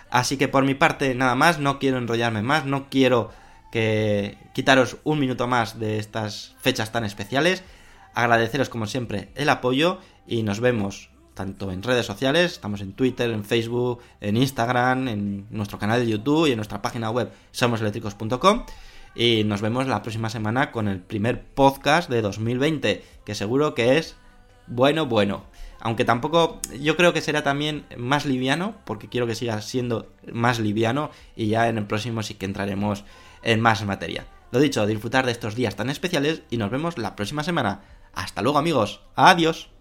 Así 0.10 0.38
que 0.38 0.48
por 0.48 0.64
mi 0.64 0.76
parte 0.76 1.16
nada 1.16 1.36
más, 1.36 1.60
no 1.60 1.80
quiero 1.80 1.98
enrollarme 1.98 2.42
más, 2.42 2.66
no 2.66 2.90
quiero 2.90 3.32
que 3.72 4.38
quitaros 4.54 4.98
un 5.04 5.20
minuto 5.20 5.48
más 5.48 5.80
de 5.80 5.98
estas 5.98 6.56
fechas 6.60 6.92
tan 6.92 7.06
especiales. 7.06 7.64
Agradeceros 8.14 8.70
como 8.70 8.86
siempre 8.86 9.32
el 9.36 9.50
apoyo 9.50 10.00
y 10.28 10.44
nos 10.44 10.60
vemos 10.60 11.10
tanto 11.34 11.72
en 11.72 11.84
redes 11.84 12.06
sociales, 12.06 12.54
estamos 12.54 12.82
en 12.82 12.94
Twitter, 12.94 13.30
en 13.32 13.44
Facebook, 13.44 14.02
en 14.22 14.38
Instagram, 14.38 15.08
en 15.08 15.48
nuestro 15.50 15.80
canal 15.80 16.00
de 16.00 16.12
YouTube 16.12 16.48
y 16.48 16.52
en 16.52 16.58
nuestra 16.58 16.82
página 16.82 17.10
web 17.10 17.32
somoseléctricos.com. 17.52 18.66
Y 19.16 19.44
nos 19.44 19.62
vemos 19.62 19.88
la 19.88 20.02
próxima 20.02 20.30
semana 20.30 20.72
con 20.72 20.88
el 20.88 21.00
primer 21.00 21.44
podcast 21.44 22.10
de 22.10 22.22
2020, 22.22 23.04
que 23.26 23.36
seguro 23.36 23.76
que 23.76 23.98
es 23.98 24.16
bueno, 24.68 25.06
bueno. 25.06 25.44
Aunque 25.80 26.06
tampoco, 26.06 26.60
yo 26.80 26.96
creo 26.96 27.12
que 27.14 27.22
será 27.22 27.44
también 27.44 27.86
más 27.98 28.26
liviano, 28.26 28.76
porque 28.86 29.10
quiero 29.10 29.28
que 29.28 29.36
siga 29.36 29.62
siendo 29.62 30.12
más 30.32 30.60
liviano 30.60 31.12
y 31.36 31.48
ya 31.48 31.68
en 31.68 31.78
el 31.78 31.86
próximo 31.86 32.24
sí 32.24 32.36
que 32.36 32.46
entraremos 32.46 33.04
en 33.44 33.60
más 33.60 33.84
materia. 33.86 34.26
Lo 34.52 34.60
dicho, 34.60 34.86
disfrutar 34.86 35.26
de 35.26 35.32
estos 35.34 35.56
días 35.56 35.76
tan 35.76 35.90
especiales 35.90 36.44
y 36.50 36.58
nos 36.58 36.72
vemos 36.72 36.98
la 36.98 37.16
próxima 37.16 37.44
semana. 37.44 37.82
Hasta 38.14 38.42
luego 38.42 38.60
amigos, 38.60 39.02
adiós. 39.16 39.73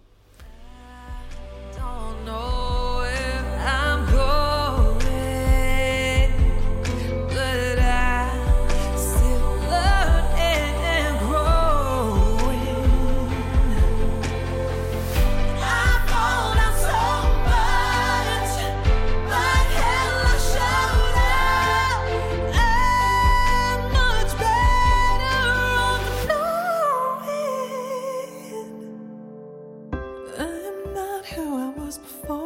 was 31.75 31.97
before. 31.97 32.42